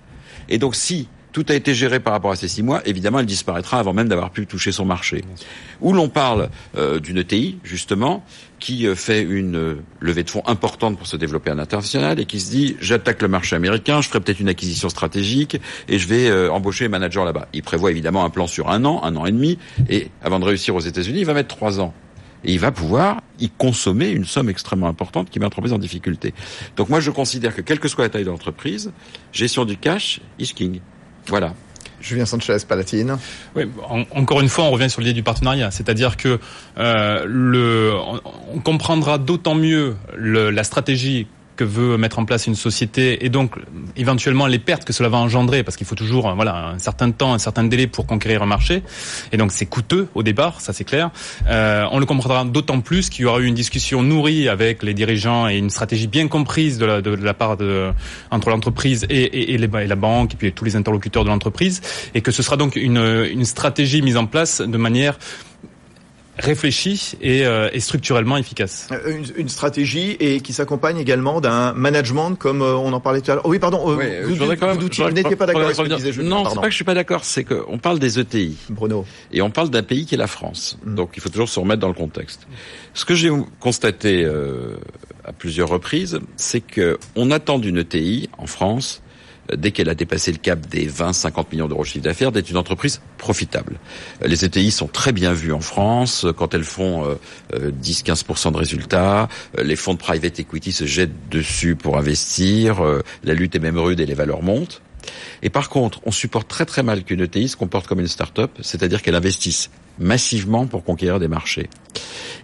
Et 0.49 0.57
donc 0.57 0.75
si 0.75 1.07
tout 1.31 1.45
a 1.49 1.53
été 1.53 1.73
géré 1.73 1.99
par 1.99 2.13
rapport 2.13 2.31
à 2.31 2.35
ces 2.35 2.47
six 2.47 2.63
mois, 2.63 2.81
évidemment, 2.85 3.19
elle 3.19 3.25
disparaîtra 3.25 3.79
avant 3.79 3.93
même 3.93 4.07
d'avoir 4.07 4.31
pu 4.31 4.47
toucher 4.47 4.71
son 4.71 4.85
marché. 4.85 5.23
Où 5.81 5.93
l'on 5.93 6.09
parle 6.09 6.49
euh, 6.77 6.99
d'une 6.99 7.17
ETI, 7.17 7.59
justement, 7.63 8.23
qui 8.59 8.87
euh, 8.87 8.95
fait 8.95 9.21
une 9.21 9.55
euh, 9.55 9.75
levée 9.99 10.23
de 10.23 10.29
fonds 10.29 10.43
importante 10.47 10.97
pour 10.97 11.07
se 11.07 11.17
développer 11.17 11.51
à 11.51 11.55
l'international 11.55 12.19
et 12.19 12.25
qui 12.25 12.39
se 12.39 12.49
dit 12.49 12.75
j'attaque 12.81 13.21
le 13.21 13.27
marché 13.27 13.55
américain, 13.55 14.01
je 14.01 14.07
ferai 14.07 14.19
peut-être 14.21 14.39
une 14.39 14.49
acquisition 14.49 14.89
stratégique 14.89 15.61
et 15.87 15.99
je 15.99 16.07
vais 16.07 16.49
embaucher 16.49 16.85
un 16.85 16.89
manager 16.89 17.25
là-bas. 17.25 17.47
Il 17.53 17.63
prévoit 17.63 17.91
évidemment 17.91 18.25
un 18.25 18.29
plan 18.29 18.47
sur 18.47 18.69
un 18.69 18.83
an, 18.85 19.01
un 19.03 19.15
an 19.15 19.25
et 19.25 19.31
demi, 19.31 19.57
et 19.89 20.09
avant 20.23 20.39
de 20.39 20.45
réussir 20.45 20.75
aux 20.75 20.79
États-Unis, 20.79 21.19
il 21.19 21.25
va 21.25 21.33
mettre 21.33 21.55
trois 21.55 21.79
ans 21.79 21.93
et 22.43 22.53
il 22.53 22.59
va 22.59 22.71
pouvoir 22.71 23.21
y 23.39 23.49
consommer 23.49 24.09
une 24.09 24.25
somme 24.25 24.49
extrêmement 24.49 24.87
importante 24.87 25.29
qui 25.29 25.39
met 25.39 25.45
l'entreprise 25.45 25.73
en 25.73 25.77
difficulté. 25.77 26.33
Donc 26.75 26.89
moi, 26.89 26.99
je 26.99 27.11
considère 27.11 27.55
que 27.55 27.61
quelle 27.61 27.79
que 27.79 27.87
soit 27.87 28.05
la 28.05 28.09
taille 28.09 28.23
de 28.23 28.29
l'entreprise, 28.29 28.91
gestion 29.31 29.65
du 29.65 29.77
cash 29.77 30.21
is 30.39 30.53
king. 30.53 30.79
Voilà. 31.27 31.53
Julien 32.01 32.25
Sanchez, 32.25 32.57
Palatine. 32.67 33.17
Oui, 33.55 33.63
encore 34.11 34.39
une 34.39 34.49
fois, 34.49 34.63
on 34.65 34.71
revient 34.71 34.89
sur 34.89 35.01
l'idée 35.01 35.13
du 35.13 35.23
partenariat, 35.23 35.69
c'est-à-dire 35.69 36.15
que 36.15 36.39
euh, 36.77 37.25
le, 37.27 37.93
on 38.53 38.59
comprendra 38.59 39.17
d'autant 39.17 39.55
mieux 39.55 39.95
le, 40.15 40.49
la 40.49 40.63
stratégie 40.63 41.27
que 41.59 41.65
veut 41.65 41.97
mettre 41.97 42.19
en 42.19 42.25
place 42.25 42.47
une 42.47 42.55
société 42.55 43.25
et 43.25 43.27
donc 43.27 43.51
éventuellement 43.97 44.47
les 44.47 44.59
pertes 44.59 44.85
que 44.85 44.93
cela 44.93 45.09
va 45.09 45.17
engendrer 45.17 45.61
parce 45.61 45.75
qu'il 45.75 45.85
faut 45.85 45.95
toujours 45.95 46.33
voilà 46.33 46.69
un 46.69 46.79
certain 46.79 47.11
temps, 47.11 47.33
un 47.33 47.37
certain 47.37 47.65
délai 47.65 47.85
pour 47.85 48.05
conquérir 48.05 48.41
un 48.41 48.45
marché 48.45 48.81
et 49.33 49.37
donc 49.37 49.51
c'est 49.51 49.65
coûteux 49.65 50.07
au 50.15 50.23
départ, 50.23 50.61
ça 50.61 50.71
c'est 50.71 50.85
clair. 50.85 51.11
Euh, 51.49 51.85
on 51.91 51.99
le 51.99 52.05
comprendra 52.05 52.45
d'autant 52.45 52.79
plus 52.79 53.09
qu'il 53.09 53.23
y 53.23 53.25
aura 53.25 53.41
eu 53.41 53.45
une 53.45 53.55
discussion 53.55 54.01
nourrie 54.03 54.47
avec 54.47 54.83
les 54.83 54.93
dirigeants 54.93 55.49
et 55.49 55.57
une 55.57 55.69
stratégie 55.69 56.07
bien 56.07 56.29
comprise 56.29 56.77
de 56.77 56.85
la, 56.85 57.01
de, 57.01 57.09
la 57.09 57.33
part 57.33 57.57
de 57.57 57.91
entre 58.31 58.49
l'entreprise 58.49 59.05
et, 59.09 59.23
et, 59.23 59.53
et, 59.53 59.57
les, 59.57 59.69
et 59.83 59.87
la 59.87 59.97
banque 59.97 60.35
et 60.35 60.37
puis 60.37 60.53
tous 60.53 60.63
les 60.63 60.77
interlocuteurs 60.77 61.25
de 61.25 61.29
l'entreprise 61.29 61.81
et 62.13 62.21
que 62.21 62.31
ce 62.31 62.41
sera 62.41 62.55
donc 62.55 62.77
une, 62.77 63.27
une 63.29 63.43
stratégie 63.43 64.01
mise 64.01 64.15
en 64.15 64.27
place 64.27 64.61
de 64.61 64.77
manière 64.77 65.19
réfléchi 66.39 67.13
et, 67.21 67.45
euh, 67.45 67.69
et 67.73 67.79
structurellement 67.79 68.37
efficace. 68.37 68.87
Euh, 68.91 69.17
une, 69.17 69.25
une, 69.35 69.49
stratégie 69.49 70.15
et 70.19 70.39
qui 70.39 70.53
s'accompagne 70.53 70.97
également 70.97 71.41
d'un 71.41 71.73
management 71.73 72.35
comme 72.35 72.61
euh, 72.61 72.75
on 72.75 72.93
en 72.93 72.99
parlait 72.99 73.21
tout 73.21 73.31
à 73.31 73.35
l'heure. 73.35 73.45
Oh 73.45 73.49
oui, 73.49 73.59
pardon. 73.59 73.81
Oui, 73.85 74.05
vous, 74.23 74.35
vous, 74.35 74.45
vous 74.45 75.11
n'étiez 75.11 75.35
pas 75.35 75.45
d'accord 75.45 75.63
avec 75.63 75.75
ce 75.75 75.81
que 75.81 75.95
disait 75.95 76.13
Julien. 76.13 76.29
Non, 76.29 76.49
c'est 76.49 76.55
pas 76.55 76.63
que 76.63 76.69
je 76.69 76.75
suis 76.75 76.85
pas 76.85 76.93
d'accord. 76.93 77.23
C'est 77.25 77.43
qu'on 77.43 77.77
parle 77.77 77.99
des 77.99 78.19
ETI. 78.19 78.57
Bruno. 78.69 79.05
Et 79.31 79.41
on 79.41 79.51
parle 79.51 79.69
d'un 79.69 79.83
pays 79.83 80.05
qui 80.05 80.15
est 80.15 80.17
la 80.19 80.27
France. 80.27 80.77
Mm. 80.85 80.95
Donc 80.95 81.11
il 81.15 81.21
faut 81.21 81.29
toujours 81.29 81.49
se 81.49 81.59
remettre 81.59 81.81
dans 81.81 81.87
le 81.87 81.93
contexte. 81.93 82.47
Ce 82.93 83.05
que 83.05 83.15
j'ai 83.15 83.31
constaté 83.59 84.23
euh, 84.23 84.77
à 85.25 85.33
plusieurs 85.33 85.69
reprises, 85.69 86.19
c'est 86.37 86.61
que 86.61 86.97
on 87.15 87.31
attend 87.31 87.59
d'une 87.59 87.77
ETI 87.77 88.29
en 88.37 88.47
France 88.47 89.01
dès 89.55 89.71
qu'elle 89.71 89.89
a 89.89 89.95
dépassé 89.95 90.31
le 90.31 90.37
cap 90.37 90.59
des 90.67 90.89
20-50 90.89 91.45
millions 91.51 91.67
d'euros 91.67 91.83
de 91.83 91.87
chiffre 91.87 92.03
d'affaires, 92.03 92.31
d'être 92.31 92.49
une 92.49 92.57
entreprise 92.57 93.01
profitable. 93.17 93.79
Les 94.25 94.45
ETI 94.45 94.71
sont 94.71 94.87
très 94.87 95.11
bien 95.11 95.33
vues 95.33 95.53
en 95.53 95.61
France 95.61 96.25
quand 96.37 96.53
elles 96.53 96.63
font 96.63 97.17
10-15% 97.53 98.47
euh, 98.47 98.51
de 98.51 98.57
résultats. 98.57 99.29
Euh, 99.57 99.63
les 99.63 99.75
fonds 99.75 99.93
de 99.93 99.99
private 99.99 100.39
equity 100.39 100.71
se 100.71 100.85
jettent 100.85 101.29
dessus 101.29 101.75
pour 101.75 101.97
investir. 101.97 102.83
Euh, 102.83 103.01
la 103.23 103.33
lutte 103.33 103.55
est 103.55 103.59
même 103.59 103.77
rude 103.77 103.99
et 103.99 104.05
les 104.05 104.13
valeurs 104.13 104.43
montent. 104.43 104.81
Et 105.41 105.49
par 105.49 105.69
contre, 105.69 106.01
on 106.05 106.11
supporte 106.11 106.47
très 106.47 106.65
très 106.65 106.83
mal 106.83 107.03
qu'une 107.03 107.21
ETI 107.21 107.47
se 107.47 107.55
comporte 107.55 107.87
comme 107.87 107.99
une 107.99 108.07
start-up, 108.07 108.51
c'est-à-dire 108.61 109.01
qu'elle 109.01 109.15
investisse 109.15 109.69
massivement 109.97 110.67
pour 110.67 110.83
conquérir 110.83 111.19
des 111.19 111.27
marchés. 111.27 111.69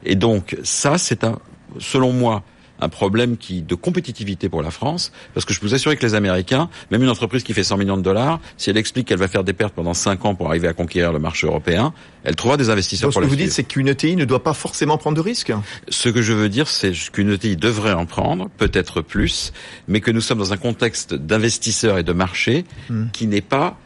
Et 0.04 0.16
donc 0.16 0.58
ça, 0.64 0.98
c'est 0.98 1.24
un, 1.24 1.40
selon 1.80 2.12
moi, 2.12 2.44
un 2.80 2.90
problème 2.90 3.38
qui 3.38 3.62
de 3.62 3.76
compétitivité 3.76 4.50
pour 4.50 4.62
la 4.62 4.72
France, 4.72 5.12
parce 5.34 5.46
que 5.46 5.54
je 5.54 5.60
peux 5.60 5.68
vous 5.68 5.74
assurer 5.74 5.96
que 5.96 6.06
les 6.06 6.16
Américains, 6.16 6.70
même 6.92 7.04
une 7.04 7.10
entreprise 7.10 7.44
qui 7.44 7.54
fait 7.54 7.64
100 7.64 7.78
millions 7.78 7.98
de 7.98 8.02
dollars, 8.02 8.40
si 8.58 8.70
elle 8.70 8.78
explique 8.78 9.08
qu'elle 9.08 9.20
va 9.20 9.28
faire 9.28 9.44
des 9.44 9.54
pertes 9.54 9.74
pendant 9.74 9.94
5 9.94 10.26
ans 10.26 10.36
pour 10.36 10.48
arriver 10.48 10.68
à 10.68 10.74
conquérir 10.74 11.14
le 11.14 11.20
marché 11.20 11.48
européen, 11.48 11.94
elle 12.24 12.36
trouvera 12.36 12.58
des 12.58 12.70
investisseurs 12.70 13.10
pour 13.12 13.22
Ce 13.22 13.26
que 13.26 13.30
vous 13.30 13.36
dites, 13.36 13.52
c'est 13.52 13.64
qu'une 13.64 13.88
ETI 13.88 14.16
ne 14.16 14.26
doit 14.26 14.44
pas 14.44 14.54
forcément 14.54 14.98
prendre 14.98 15.16
de 15.16 15.22
risques 15.22 15.54
Ce 15.90 16.10
que 16.10 16.22
je 16.22 16.34
veux 16.34 16.50
dire, 16.50 16.68
c'est 16.68 16.92
qu'une 17.12 17.32
ETI 17.32 17.56
devrait 17.56 17.94
en 17.94 18.06
prendre, 18.06 18.50
peut-être 18.58 19.02
plus, 19.02 19.54
mais 19.88 20.02
que 20.02 20.12
nous 20.12 20.22
sommes 20.22 20.40
dans 20.40 20.54
un 20.54 20.58
contexte 20.58 21.14
d'investisseurs 21.14 21.98
et 21.98 22.04
de 22.04 22.14
marché 22.14 22.66
hmm. 22.90 23.06
qui 23.14 23.28
n'est 23.28 23.42
pas 23.42 23.78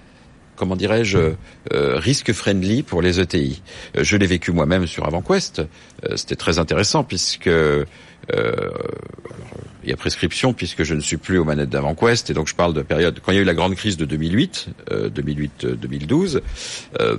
comment 0.60 0.76
dirais-je, 0.76 1.18
euh, 1.18 2.00
risque 2.00 2.34
friendly 2.34 2.84
pour 2.84 3.02
les 3.02 3.20
ETI. 3.22 3.62
Euh, 3.98 4.04
je 4.04 4.18
l'ai 4.18 4.28
vécu 4.28 4.52
moi-même 4.52 4.88
sur 4.88 5.08
AvantQuest. 5.08 5.60
Euh, 5.60 6.18
C'était 6.18 6.36
très 6.36 6.60
intéressant 6.60 7.06
puisque 7.06 7.50
euh, 8.34 8.70
il 9.84 9.90
y 9.90 9.94
a 9.94 9.98
prescription 9.98 10.54
puisque 10.54 10.84
je 10.84 10.94
ne 10.94 11.00
suis 11.00 11.18
plus 11.18 11.38
aux 11.38 11.46
manettes 11.46 11.70
d'AvantQuest 11.70 12.30
et 12.30 12.34
donc 12.34 12.48
je 12.48 12.56
parle 12.56 12.74
de 12.74 12.82
période 12.82 13.20
quand 13.24 13.32
il 13.32 13.36
y 13.36 13.38
a 13.38 13.42
eu 13.42 13.46
la 13.46 13.54
grande 13.54 13.76
crise 13.76 13.98
de 13.98 14.06
2008, 14.06 14.68
2008-2012, 14.92 16.42
euh, 17.00 17.18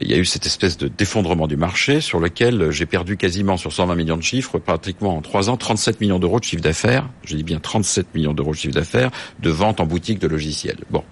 il 0.00 0.10
y 0.10 0.14
a 0.14 0.16
eu 0.16 0.24
cette 0.24 0.46
espèce 0.46 0.78
de 0.78 0.88
d'effondrement 0.88 1.46
du 1.46 1.56
marché 1.56 2.00
sur 2.00 2.20
lequel 2.20 2.70
j'ai 2.70 2.86
perdu 2.86 3.16
quasiment 3.16 3.56
sur 3.56 3.72
120 3.72 3.94
millions 3.96 4.16
de 4.16 4.22
chiffres, 4.22 4.58
pratiquement 4.58 5.16
en 5.16 5.20
trois 5.20 5.50
ans, 5.50 5.56
37 5.56 6.00
millions 6.00 6.18
d'euros 6.18 6.38
de 6.38 6.44
chiffre 6.44 6.62
d'affaires. 6.62 7.08
Je 7.24 7.36
dis 7.36 7.42
bien 7.42 7.58
37 7.58 8.14
millions 8.14 8.34
d'euros 8.34 8.52
de 8.52 8.56
chiffre 8.56 8.74
d'affaires 8.74 9.10
de 9.40 9.50
vente 9.50 9.80
en 9.80 9.86
boutique 9.86 10.18
de 10.18 10.28
logiciels. 10.28 10.78
Bon. 10.90 11.04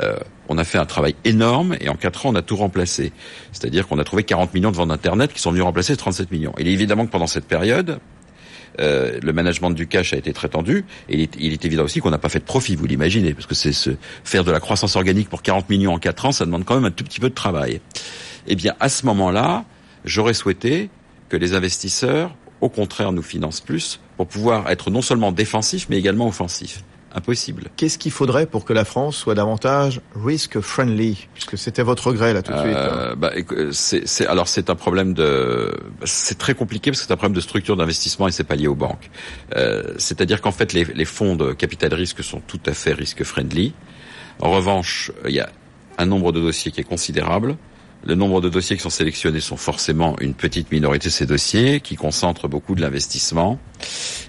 Euh, 0.00 0.16
on 0.48 0.58
a 0.58 0.64
fait 0.64 0.78
un 0.78 0.86
travail 0.86 1.16
énorme 1.24 1.76
et 1.80 1.88
en 1.88 1.96
quatre 1.96 2.26
ans, 2.26 2.30
on 2.30 2.34
a 2.36 2.42
tout 2.42 2.56
remplacé. 2.56 3.12
C'est-à-dire 3.52 3.88
qu'on 3.88 3.98
a 3.98 4.04
trouvé 4.04 4.22
40 4.22 4.54
millions 4.54 4.70
de 4.70 4.76
ventes 4.76 4.92
Internet 4.92 5.32
qui 5.32 5.40
sont 5.40 5.50
venus 5.50 5.64
remplacer 5.64 5.96
37 5.96 6.30
millions. 6.30 6.52
Il 6.58 6.68
est 6.68 6.72
évidemment 6.72 7.06
que 7.06 7.10
pendant 7.10 7.26
cette 7.26 7.46
période, 7.46 7.98
euh, 8.80 9.18
le 9.22 9.32
management 9.32 9.70
du 9.70 9.86
cash 9.86 10.12
a 10.12 10.16
été 10.16 10.32
très 10.32 10.48
tendu. 10.48 10.84
Et 11.08 11.28
il 11.38 11.52
est, 11.52 11.64
évident 11.64 11.84
aussi 11.84 12.00
qu'on 12.00 12.10
n'a 12.10 12.18
pas 12.18 12.28
fait 12.28 12.38
de 12.38 12.44
profit, 12.44 12.76
vous 12.76 12.86
l'imaginez, 12.86 13.34
parce 13.34 13.46
que 13.46 13.54
c'est 13.54 13.72
se 13.72 13.90
faire 14.24 14.44
de 14.44 14.52
la 14.52 14.60
croissance 14.60 14.96
organique 14.96 15.28
pour 15.28 15.42
40 15.42 15.68
millions 15.70 15.94
en 15.94 15.98
4 15.98 16.26
ans, 16.26 16.32
ça 16.32 16.44
demande 16.44 16.64
quand 16.64 16.74
même 16.74 16.84
un 16.84 16.90
tout 16.90 17.04
petit 17.04 17.20
peu 17.20 17.28
de 17.28 17.34
travail. 17.34 17.80
Eh 18.46 18.54
bien, 18.54 18.74
à 18.80 18.88
ce 18.88 19.06
moment-là, 19.06 19.64
j'aurais 20.04 20.34
souhaité 20.34 20.90
que 21.28 21.36
les 21.36 21.54
investisseurs, 21.54 22.34
au 22.60 22.68
contraire, 22.68 23.12
nous 23.12 23.22
financent 23.22 23.60
plus 23.60 24.00
pour 24.16 24.26
pouvoir 24.26 24.70
être 24.70 24.90
non 24.90 25.02
seulement 25.02 25.32
défensifs, 25.32 25.88
mais 25.88 25.98
également 25.98 26.28
offensifs 26.28 26.82
impossible. 27.16 27.70
Qu'est-ce 27.76 27.98
qu'il 27.98 28.12
faudrait 28.12 28.46
pour 28.46 28.64
que 28.64 28.72
la 28.72 28.84
France 28.84 29.16
soit 29.16 29.34
davantage 29.34 30.00
risk 30.14 30.60
friendly, 30.60 31.28
puisque 31.34 31.56
c'était 31.58 31.82
votre 31.82 32.06
regret 32.08 32.32
là 32.34 32.42
tout 32.42 32.52
de 32.52 32.58
suite. 32.58 32.76
Euh, 32.76 33.14
bah, 33.16 33.32
c'est, 33.72 34.26
alors 34.26 34.48
c'est 34.48 34.70
un 34.70 34.74
problème 34.74 35.14
de, 35.14 35.74
c'est 36.04 36.38
très 36.38 36.54
compliqué 36.54 36.90
parce 36.90 37.00
que 37.00 37.06
c'est 37.06 37.12
un 37.12 37.16
problème 37.16 37.34
de 37.34 37.40
structure 37.40 37.76
d'investissement 37.76 38.28
et 38.28 38.32
c'est 38.32 38.44
pas 38.44 38.56
lié 38.56 38.68
aux 38.68 38.74
banques. 38.74 39.10
Euh, 39.56 39.94
c'est-à-dire 39.96 40.40
qu'en 40.42 40.52
fait 40.52 40.72
les, 40.72 40.84
les 40.84 41.04
fonds 41.06 41.36
de 41.36 41.52
capital 41.52 41.92
risque 41.94 42.22
sont 42.22 42.40
tout 42.40 42.60
à 42.66 42.72
fait 42.72 42.92
risk 42.92 43.24
friendly. 43.24 43.72
En 44.40 44.50
revanche, 44.50 45.10
il 45.26 45.34
y 45.34 45.40
a 45.40 45.48
un 45.98 46.06
nombre 46.06 46.30
de 46.32 46.40
dossiers 46.40 46.70
qui 46.70 46.80
est 46.82 46.84
considérable. 46.84 47.56
le 48.06 48.14
nombre 48.14 48.40
de 48.40 48.48
dossiers 48.48 48.76
qui 48.76 48.82
sont 48.82 48.90
sélectionnés 48.90 49.40
sont 49.40 49.56
forcément 49.56 50.16
une 50.20 50.34
petite 50.34 50.70
minorité 50.70 51.08
de 51.08 51.12
ces 51.12 51.26
dossiers 51.26 51.80
qui 51.80 51.96
concentrent 51.96 52.48
beaucoup 52.48 52.74
de 52.74 52.80
l'investissement. 52.80 53.58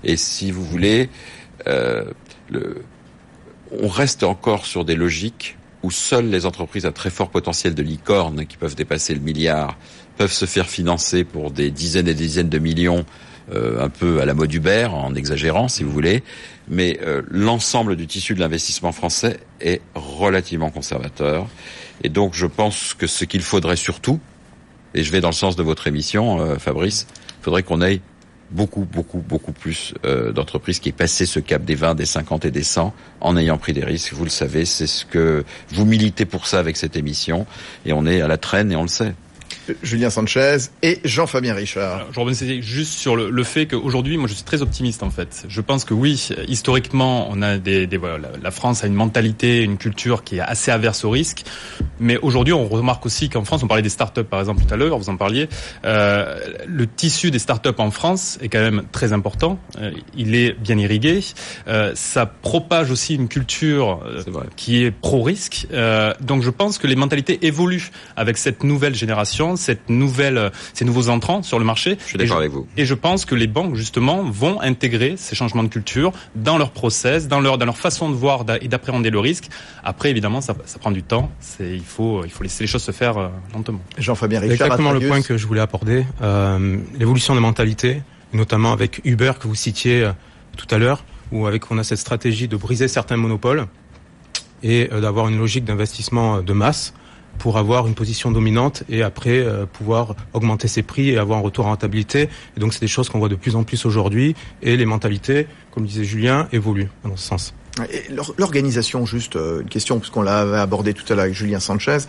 Et 0.04 0.18
si 0.18 0.52
vous 0.52 0.64
voulez, 0.64 1.10
euh, 1.68 2.06
on 3.72 3.88
reste 3.88 4.24
encore 4.24 4.66
sur 4.66 4.86
des 4.86 4.96
logiques 4.96 5.58
où 5.84 5.92
seules 5.92 6.30
les 6.30 6.46
entreprises 6.46 6.86
à 6.86 6.92
très 6.92 7.10
fort 7.10 7.30
potentiel 7.30 7.76
de 7.76 7.84
licorne 7.84 8.46
qui 8.46 8.58
peuvent 8.58 8.76
dépasser 8.76 9.14
le 9.14 9.22
milliard 9.22 9.78
peuvent 10.18 10.32
se 10.32 10.46
faire 10.46 10.68
financer 10.68 11.24
pour 11.24 11.52
des 11.52 11.70
dizaines 11.72 12.08
et 12.08 12.14
dizaines 12.14 12.50
de 12.50 12.60
millions 12.60 13.06
euh, 13.54 13.82
un 13.82 13.90
peu 13.90 14.20
à 14.20 14.26
la 14.26 14.34
mode 14.34 14.54
Uber, 14.54 14.90
en 14.92 15.16
exagérant 15.16 15.70
si 15.70 15.84
vous 15.84 15.92
voulez, 15.92 16.22
mais 16.68 17.00
euh, 17.04 17.22
l'ensemble 17.30 17.96
du 17.96 18.06
tissu 18.06 18.36
de 18.36 18.42
l'investissement 18.42 18.92
français 18.92 19.40
est 19.62 19.82
relativement 19.96 20.70
conservateur. 20.70 21.48
Et 22.04 22.10
donc 22.10 22.34
je 22.34 22.46
pense 22.46 22.94
que 22.94 23.08
ce 23.08 23.24
qu'il 23.24 23.42
faudrait 23.42 23.78
surtout, 23.78 24.20
et 24.94 25.04
je 25.04 25.12
vais 25.14 25.22
dans 25.22 25.30
le 25.30 25.34
sens 25.34 25.56
de 25.56 25.64
votre 25.64 25.88
émission, 25.88 26.42
euh, 26.42 26.58
Fabrice, 26.58 27.08
faudrait 27.42 27.64
qu'on 27.64 27.80
aille 27.80 28.02
beaucoup, 28.52 28.86
beaucoup, 28.92 29.20
beaucoup 29.20 29.52
plus 29.52 29.94
d'entreprises 30.34 30.80
qui 30.80 30.90
aient 30.90 30.94
passé 30.94 31.26
ce 31.26 31.40
cap 31.40 31.64
des 31.64 31.76
20, 31.76 31.96
des 31.96 32.06
50 32.06 32.46
et 32.46 32.52
des 32.52 32.64
100 32.64 32.94
en 33.22 33.38
ayant 33.38 33.58
pris 33.58 33.74
des 33.74 33.84
risques. 33.84 34.14
Vous 34.14 34.24
le 34.24 34.30
savez, 34.30 34.66
c'est 34.66 34.88
ce 34.88 35.06
que 35.06 35.44
vous 35.70 35.86
militez 35.86 36.26
pour 36.26 36.48
ça 36.48 36.60
avec 36.60 36.78
cette 36.78 36.96
émission, 36.96 37.46
et 37.86 37.94
on 37.94 38.06
est 38.06 38.22
à 38.22 38.28
la 38.28 38.38
traîne 38.38 38.72
et 38.72 38.76
on 38.76 38.84
le 38.84 38.88
sait. 38.88 39.14
Julien 39.84 40.10
Sanchez 40.10 40.58
et 40.82 41.00
Jean-Fabien 41.04 41.54
Richard. 41.54 41.96
Alors, 41.96 42.08
je 42.12 42.20
reviens 42.20 42.62
juste 42.62 42.94
sur 42.94 43.16
le, 43.16 43.30
le 43.30 43.44
fait 43.44 43.66
qu'aujourd'hui, 43.68 44.18
moi, 44.18 44.28
je 44.28 44.34
suis 44.34 44.44
très 44.44 44.62
optimiste 44.62 45.04
en 45.04 45.10
fait. 45.10 45.46
Je 45.48 45.62
pense 45.62 45.86
que 45.86 45.94
oui, 45.94 46.30
historiquement, 46.48 47.28
on 47.30 47.42
a 47.42 47.58
des, 47.58 47.88
des 47.88 47.98
voilà, 47.98 48.30
la 48.42 48.52
France 48.52 48.84
a 48.84 48.88
une 48.88 48.94
mentalité, 48.94 49.62
une 49.62 49.78
culture 49.78 50.24
qui 50.24 50.38
est 50.38 50.42
assez 50.42 50.72
averse 50.72 51.04
au 51.04 51.10
risque. 51.10 51.44
Mais 52.00 52.18
aujourd'hui, 52.18 52.54
on 52.54 52.68
remarque 52.68 53.06
aussi 53.06 53.30
qu'en 53.30 53.44
France, 53.44 53.64
on 53.64 53.68
parlait 53.68 53.84
des 53.84 53.90
startups 53.90 54.24
par 54.24 54.40
exemple 54.40 54.64
tout 54.64 54.74
à 54.74 54.78
l'heure, 54.78 54.98
vous 54.98 55.10
en 55.10 55.18
parliez. 55.18 55.50
Euh, 55.86 56.40
le 56.66 56.88
tissu 56.88 57.32
des 57.32 57.40
startups 57.40 57.70
en 57.78 57.92
France 57.92 58.38
est 58.42 58.50
quand 58.50 58.60
même 58.62 58.84
très 58.92 59.14
important. 59.14 59.60
Euh, 59.82 59.92
il 60.16 60.36
est 60.36 60.54
bien 60.54 60.78
irrigué. 60.78 61.20
Euh, 61.68 61.92
ça 61.96 62.26
propage 62.26 62.92
aussi 62.92 63.16
une 63.16 63.28
culture 63.28 64.02
euh, 64.06 64.24
qui 64.56 64.84
est 64.84 64.92
pro-risque. 64.92 65.68
Euh, 65.74 66.14
donc, 66.22 66.44
je 66.44 66.50
pense 66.50 66.78
que 66.78 66.88
les 66.88 66.96
mentalités 66.96 67.46
évoluent 67.46 67.92
avec 68.16 68.38
cette 68.38 68.64
nouvelle 68.64 68.96
génération 68.96 69.56
cette 69.58 69.90
nouvelle, 69.90 70.52
ces 70.74 70.86
nouveaux 70.86 71.10
entrants 71.10 71.44
sur 71.44 71.60
le 71.60 71.66
marché. 71.66 71.98
Je 72.00 72.06
suis 72.06 72.18
d'accord 72.18 72.38
avec 72.38 72.52
vous. 72.52 72.68
Et 72.78 72.86
je 72.86 72.94
pense 72.94 73.26
que 73.26 73.36
les 73.36 73.48
banques 73.48 73.76
justement 73.76 74.24
vont 74.24 74.62
intégrer 74.62 75.16
ces 75.18 75.36
changements 75.36 75.64
de 75.64 75.70
culture 75.70 76.12
dans 76.36 76.58
leur 76.58 76.72
process, 76.72 77.28
dans 77.28 77.40
leur 77.40 77.58
dans 77.58 77.66
leur 77.66 77.78
façon 77.78 78.10
de 78.10 78.16
voir 78.16 78.46
et 78.62 78.68
d'appréhender 78.68 79.10
le 79.10 79.20
risque. 79.20 79.50
Après, 79.84 80.10
évidemment, 80.10 80.42
ça, 80.42 80.56
ça 80.66 80.80
prend 80.80 80.92
du 80.92 81.04
temps. 81.04 81.32
C'est 81.40 81.72
il 81.76 81.84
faut 81.84 82.24
il 82.24 82.32
faut 82.32 82.44
laisser 82.44 82.64
les 82.64 82.68
choses 82.68 82.84
se 82.84 82.92
faire 82.92 83.18
euh, 83.18 83.28
lentement. 83.54 83.82
Jean-Fabien 83.98 84.40
Richard. 84.40 84.68
Exactement 84.68 84.92
le 84.92 85.00
point 85.00 85.22
que 85.22 85.38
je 85.38 85.46
voulais 85.48 85.62
aborder. 85.62 86.06
Euh, 86.22 86.78
L'évolution 86.98 87.34
des 87.36 87.42
mentalités, 87.42 88.02
notamment 88.34 88.72
avec 88.72 89.02
Uber 89.04 89.34
que 89.40 89.48
vous 89.48 89.56
citiez 89.56 90.04
euh, 90.04 90.12
tout 90.56 90.68
à 90.74 90.78
l'heure, 90.78 91.04
où 91.32 91.46
avec 91.46 91.72
on 91.72 91.78
a 91.78 91.84
cette 91.84 92.00
stratégie 92.00 92.48
de 92.48 92.56
briser 92.56 92.88
certains 92.88 93.18
monopoles 93.18 93.68
et 94.64 94.90
euh, 94.92 95.02
d'avoir 95.02 95.28
une 95.28 95.38
logique 95.38 95.66
d'investissement 95.66 96.42
de 96.42 96.54
masse 96.54 96.94
pour 97.38 97.58
avoir 97.58 97.88
une 97.88 97.96
position 97.96 98.32
dominante 98.32 98.84
et 98.90 99.04
après 99.04 99.40
euh, 99.40 99.66
pouvoir 99.66 100.16
augmenter 100.34 100.68
ses 100.68 100.84
prix 100.84 101.10
et 101.10 101.18
avoir 101.18 101.40
un 101.40 101.42
retour 101.42 101.66
en 101.66 101.70
rentabilité. 101.70 102.30
Donc 102.58 102.74
c'est 102.74 102.82
des 102.82 102.88
choses 102.88 103.10
qu'on 103.10 103.20
voit 103.20 103.30
de 103.30 103.36
plus 103.36 103.56
en 103.56 103.64
plus 103.64 103.86
aujourd'hui 103.86 104.36
et 104.62 104.78
les 104.78 104.86
mentalités, 104.86 105.48
comme 105.72 105.86
disait 105.86 106.04
Julien, 106.04 106.48
évoluent 106.52 106.90
dans 107.04 107.16
ce 107.16 107.28
sens. 107.28 107.54
L'organisation, 108.38 109.06
juste 109.06 109.36
euh, 109.36 109.62
une 109.62 109.70
question, 109.70 110.00
puisqu'on 110.00 110.22
l'avait 110.22 110.58
abordé 110.58 110.94
tout 110.94 111.04
à 111.10 111.16
l'heure 111.16 111.26
avec 111.26 111.36
Julien 111.36 111.60
Sanchez, 111.60 112.00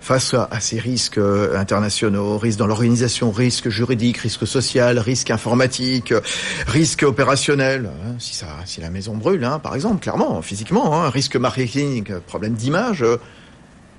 face 0.00 0.34
à, 0.34 0.48
ces 0.60 0.78
risques 0.78 1.18
euh, 1.18 1.58
internationaux, 1.58 2.38
risques 2.38 2.58
dans 2.58 2.66
l'organisation, 2.66 3.30
risques 3.30 3.68
juridiques, 3.68 4.18
risques 4.18 4.46
sociaux, 4.46 4.84
risques 4.96 5.30
informatiques, 5.30 6.14
risques 6.66 7.02
opérationnels, 7.02 7.90
hein, 8.06 8.14
si 8.18 8.80
la 8.80 8.90
maison 8.90 9.16
brûle, 9.16 9.44
hein, 9.44 9.58
par 9.58 9.74
exemple, 9.74 10.00
clairement, 10.00 10.40
physiquement, 10.42 10.94
hein, 10.94 11.10
risque 11.10 11.36
marketing, 11.36 12.20
problème 12.26 12.54
d'image, 12.54 13.04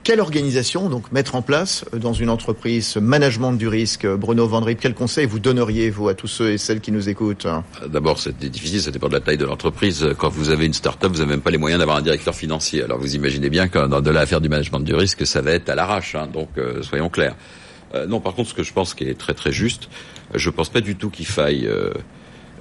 quelle 0.10 0.22
organisation 0.22 0.90
donc 0.90 1.12
mettre 1.12 1.36
en 1.36 1.44
place 1.44 1.86
euh, 1.94 2.00
dans 2.00 2.14
une 2.14 2.32
entreprise 2.32 2.96
management 2.96 3.54
du 3.54 3.68
risque 3.68 4.08
Bruno 4.08 4.48
Vandrip, 4.48 4.80
quel 4.82 4.96
conseil 4.96 5.28
vous 5.28 5.38
donneriez 5.38 5.92
vous 5.92 6.08
à 6.08 6.16
tous 6.16 6.26
ceux 6.26 6.50
et 6.50 6.58
celles 6.58 6.80
qui 6.82 6.92
nous 6.92 7.10
écoutent? 7.10 7.46
D'abord, 7.88 8.18
c'est 8.18 8.36
difficile, 8.40 8.82
ça 8.82 8.90
dépend 8.90 9.08
de 9.08 9.14
la 9.14 9.20
taille 9.20 9.38
de 9.38 9.46
l'entreprise. 9.46 10.10
Quand 10.18 10.30
vous 10.30 10.50
avez 10.50 10.66
une 10.66 10.74
start-up, 10.74 11.12
vous 11.12 11.20
n'avez 11.20 11.30
même 11.30 11.42
pas 11.42 11.52
les 11.52 11.60
moyens 11.60 11.78
d'avoir 11.78 11.98
un 11.98 12.02
directeur 12.02 12.34
financier. 12.34 12.82
Alors 12.82 12.98
vous 12.98 13.16
imaginez 13.16 13.52
bien 13.52 13.68
que 13.68 13.86
dans 13.86 14.02
de 14.02 14.10
l'affaire 14.10 14.42
du 14.42 14.50
management 14.50 14.80
du 14.80 14.96
risque, 14.96 15.28
ça 15.28 15.42
va 15.42 15.52
être 15.52 15.70
à 15.70 15.76
l'arrache. 15.76 16.16
Hein, 16.16 16.28
donc 16.34 16.50
euh, 16.58 16.82
soyons 16.82 17.10
clairs. 17.10 17.36
Euh, 17.94 18.08
non, 18.08 18.20
par 18.20 18.34
contre, 18.34 18.50
ce 18.50 18.56
que 18.56 18.64
je 18.64 18.74
pense 18.74 18.96
qui 18.96 19.04
est 19.04 19.16
très 19.16 19.36
très 19.36 19.52
juste, 19.52 19.90
je 20.34 20.50
pense 20.50 20.70
pas 20.70 20.82
du 20.82 20.96
tout 20.96 21.12
qu'il 21.12 21.28
faille 21.28 21.68
euh, 21.68 21.94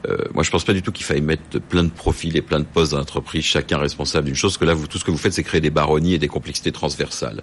euh, 0.06 0.16
moi, 0.32 0.42
je 0.42 0.50
pense 0.50 0.64
pas 0.64 0.72
du 0.72 0.82
tout 0.82 0.92
qu'il 0.92 1.04
faille 1.04 1.20
mettre 1.20 1.60
plein 1.60 1.84
de 1.84 1.90
profils 1.90 2.36
et 2.36 2.42
plein 2.42 2.60
de 2.60 2.64
postes 2.64 2.92
dans 2.92 2.98
l'entreprise, 2.98 3.44
chacun 3.44 3.78
responsable 3.78 4.26
d'une 4.26 4.34
chose. 4.34 4.56
Que 4.56 4.64
là, 4.64 4.74
vous, 4.74 4.86
tout 4.86 4.98
ce 4.98 5.04
que 5.04 5.10
vous 5.10 5.18
faites, 5.18 5.32
c'est 5.32 5.42
créer 5.42 5.60
des 5.60 5.70
baronnies 5.70 6.14
et 6.14 6.18
des 6.18 6.28
complexités 6.28 6.72
transversales. 6.72 7.42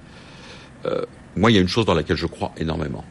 Euh, 0.85 1.03
moi, 1.35 1.51
il 1.51 1.55
y 1.55 1.57
a 1.57 1.61
une 1.61 1.67
chose 1.67 1.85
dans 1.85 1.93
laquelle 1.93 2.17
je 2.17 2.27
crois 2.27 2.51
énormément. 2.57 3.03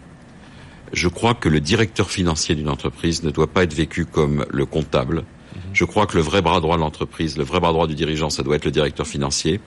Je 0.93 1.09
crois 1.09 1.35
que 1.35 1.49
le 1.49 1.61
directeur 1.61 2.11
financier 2.11 2.55
d'une 2.55 2.69
entreprise 2.69 3.23
ne 3.23 3.31
doit 3.31 3.49
pas 3.49 3.65
être 3.65 3.75
vécu 3.75 4.07
comme 4.07 4.47
le 4.51 4.65
comptable. 4.65 5.17
Mhm. 5.17 5.61
Je 5.73 5.85
crois 5.85 6.07
que 6.07 6.17
le 6.17 6.23
vrai 6.23 6.41
bras 6.41 6.61
droit 6.61 6.77
de 6.77 6.81
l'entreprise, 6.81 7.37
le 7.37 7.45
vrai 7.45 7.61
bras 7.61 7.73
droit 7.73 7.87
du 7.87 7.95
dirigeant, 7.95 8.31
ça 8.31 8.43
doit 8.43 8.57
être 8.57 8.65
le 8.65 8.71
directeur 8.71 9.07
financier. 9.07 9.61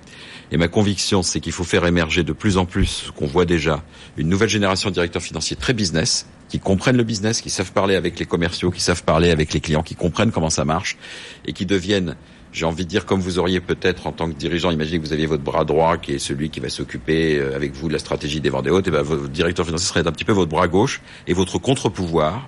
Et 0.52 0.58
ma 0.58 0.70
conviction, 0.70 1.22
c'est 1.22 1.40
qu'il 1.40 1.52
faut 1.52 1.66
faire 1.66 1.86
émerger 1.86 2.24
de 2.24 2.34
plus 2.34 2.58
en 2.58 2.66
plus, 2.66 3.04
ce 3.08 3.12
qu'on 3.12 3.28
voit 3.28 3.46
déjà, 3.46 3.84
une 4.16 4.30
nouvelle 4.30 4.50
génération 4.50 4.90
de 4.90 4.94
directeurs 4.94 5.22
financiers 5.22 5.58
très 5.58 5.74
business, 5.74 6.28
qui 6.50 6.60
comprennent 6.60 6.98
le 6.98 7.04
business, 7.04 7.42
qui 7.42 7.50
savent 7.50 7.72
parler 7.72 7.96
avec 7.96 8.20
les 8.20 8.26
commerciaux, 8.26 8.72
qui 8.72 8.82
savent 8.82 9.04
parler 9.04 9.32
avec 9.32 9.54
les 9.54 9.60
clients, 9.60 9.84
qui 9.84 9.96
comprennent 9.96 10.32
comment 10.32 10.50
ça 10.50 10.66
marche, 10.66 10.98
et 11.46 11.54
qui 11.54 11.66
deviennent, 11.66 12.16
j'ai 12.52 12.66
envie 12.66 12.86
de 12.86 12.90
dire, 12.90 13.06
comme 13.06 13.20
vous 13.20 13.40
auriez 13.40 13.60
peut-être 13.60 14.08
en 14.08 14.12
tant 14.12 14.30
que 14.30 14.36
dirigeant, 14.36 14.72
imaginez 14.72 15.00
que 15.00 15.06
vous 15.06 15.14
aviez 15.14 15.26
votre 15.26 15.44
bras 15.44 15.66
droit, 15.66 15.98
qui 15.98 16.14
est 16.14 16.20
celui 16.20 16.50
qui 16.50 16.60
va 16.60 16.70
s'occuper 16.70 17.38
euh, 17.38 17.56
avec 17.56 17.74
vous 17.74 17.88
de 17.88 17.94
la 17.94 18.00
stratégie 18.00 18.40
des 18.40 18.50
ventes 18.50 18.68
et 18.68 18.72
hautes, 18.72 18.88
et 18.88 18.92
ben 18.92 19.02
votre 19.02 19.28
directeur 19.28 19.66
financier 19.66 19.88
serait 19.88 20.08
un 20.08 20.12
petit 20.12 20.26
peu 20.26 20.34
votre 20.34 20.50
bras 20.50 20.68
gauche 20.68 21.02
et 21.28 21.34
votre 21.34 21.60
contre-pouvoir. 21.60 22.48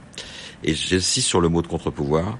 Et 0.63 0.73
j'insiste 0.73 1.27
sur 1.27 1.41
le 1.41 1.49
mot 1.49 1.61
de 1.61 1.67
contre-pouvoir. 1.67 2.37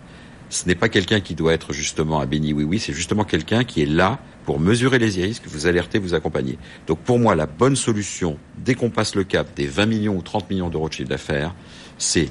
Ce 0.50 0.67
n'est 0.67 0.76
pas 0.76 0.89
quelqu'un 0.89 1.19
qui 1.19 1.36
doit 1.36 1.54
être 1.54 1.74
justement 1.74 2.19
à 2.19 2.26
béni 2.26 2.54
oui 2.54 2.63
oui, 2.63 2.80
c'est 2.80 2.91
justement 2.91 3.24
quelqu'un 3.24 3.63
qui 3.63 3.84
est 3.84 3.86
là 3.86 4.19
pour 4.49 4.59
mesurer 4.59 4.97
les 4.97 5.12
risques, 5.12 5.43
vous 5.45 5.67
alerter, 5.67 5.99
vous 5.99 6.15
accompagner. 6.15 6.57
Donc 6.88 6.97
pour 6.97 7.19
moi, 7.19 7.35
la 7.35 7.45
bonne 7.45 7.75
solution, 7.75 8.39
dès 8.57 8.73
qu'on 8.73 8.89
passe 8.89 9.13
le 9.13 9.23
cap 9.23 9.47
des 9.55 9.67
20 9.67 9.85
millions 9.85 10.15
ou 10.15 10.23
30 10.23 10.49
millions 10.49 10.69
d'euros 10.69 10.89
de 10.89 10.93
chiffre 10.95 11.07
d'affaires, 11.07 11.53
c'est 11.99 12.29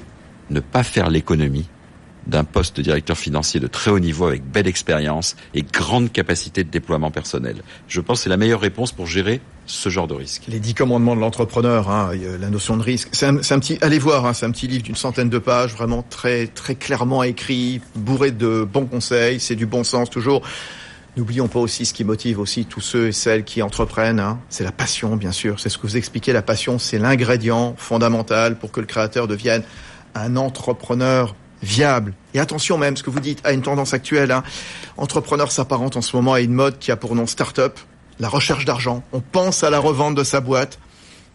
ne 0.49 0.59
pas 0.59 0.83
faire 0.83 1.09
l'économie 1.09 1.69
d'un 2.27 2.43
poste 2.43 2.75
de 2.75 2.81
directeur 2.81 3.17
financier 3.17 3.61
de 3.61 3.67
très 3.67 3.89
haut 3.89 3.99
niveau 3.99 4.25
avec 4.25 4.43
belle 4.43 4.67
expérience 4.67 5.37
et 5.53 5.63
grande 5.63 6.11
capacité 6.11 6.65
de 6.65 6.69
déploiement 6.69 7.09
personnel. 7.09 7.63
Je 7.87 8.01
pense 8.01 8.19
que 8.19 8.23
c'est 8.23 8.29
la 8.29 8.35
meilleure 8.35 8.59
réponse 8.59 8.91
pour 8.91 9.07
gérer 9.07 9.39
ce 9.65 9.87
genre 9.87 10.09
de 10.09 10.15
risque. 10.15 10.43
Les 10.49 10.59
dix 10.59 10.73
commandements 10.73 11.15
de 11.15 11.21
l'entrepreneur, 11.21 11.89
hein, 11.89 12.11
la 12.37 12.49
notion 12.49 12.75
de 12.75 12.83
risque. 12.83 13.07
C'est 13.13 13.27
un, 13.27 13.37
petit, 13.37 13.77
allez 13.79 13.97
voir, 13.97 14.25
hein, 14.25 14.33
c'est 14.33 14.45
un 14.45 14.51
petit 14.51 14.67
livre 14.67 14.83
d'une 14.83 14.97
centaine 14.97 15.29
de 15.29 15.39
pages, 15.39 15.71
vraiment 15.71 16.03
très 16.09 16.47
très 16.47 16.75
clairement 16.75 17.23
écrit, 17.23 17.79
bourré 17.95 18.31
de 18.31 18.67
bons 18.69 18.87
conseils. 18.87 19.39
C'est 19.39 19.55
du 19.55 19.65
bon 19.65 19.85
sens 19.85 20.09
toujours. 20.09 20.41
N'oublions 21.17 21.47
pas 21.47 21.59
aussi 21.59 21.85
ce 21.85 21.93
qui 21.93 22.03
motive 22.03 22.39
aussi 22.39 22.65
tous 22.65 22.81
ceux 22.81 23.07
et 23.07 23.11
celles 23.11 23.43
qui 23.43 23.61
entreprennent. 23.61 24.19
Hein. 24.19 24.39
C'est 24.49 24.63
la 24.63 24.71
passion, 24.71 25.15
bien 25.15 25.31
sûr. 25.31 25.59
C'est 25.59 25.69
ce 25.69 25.77
que 25.77 25.87
vous 25.87 25.97
expliquez. 25.97 26.33
La 26.33 26.41
passion, 26.41 26.79
c'est 26.79 26.99
l'ingrédient 26.99 27.75
fondamental 27.77 28.57
pour 28.57 28.71
que 28.71 28.79
le 28.79 28.85
créateur 28.85 29.27
devienne 29.27 29.63
un 30.15 30.35
entrepreneur 30.35 31.35
viable. 31.61 32.13
Et 32.33 32.39
attention 32.39 32.77
même, 32.77 32.95
ce 32.95 33.03
que 33.03 33.09
vous 33.09 33.19
dites, 33.19 33.41
à 33.43 33.51
une 33.51 33.61
tendance 33.61 33.93
actuelle. 33.93 34.31
Hein. 34.31 34.43
Entrepreneur 34.97 35.51
s'apparente 35.51 35.97
en 35.97 36.01
ce 36.01 36.15
moment 36.15 36.33
à 36.33 36.41
une 36.41 36.53
mode 36.53 36.79
qui 36.79 36.91
a 36.91 36.95
pour 36.95 37.15
nom 37.15 37.27
start-up, 37.27 37.79
la 38.19 38.29
recherche 38.29 38.65
d'argent. 38.65 39.03
On 39.11 39.21
pense 39.21 39.63
à 39.63 39.69
la 39.69 39.79
revente 39.79 40.15
de 40.15 40.23
sa 40.23 40.41
boîte. 40.41 40.79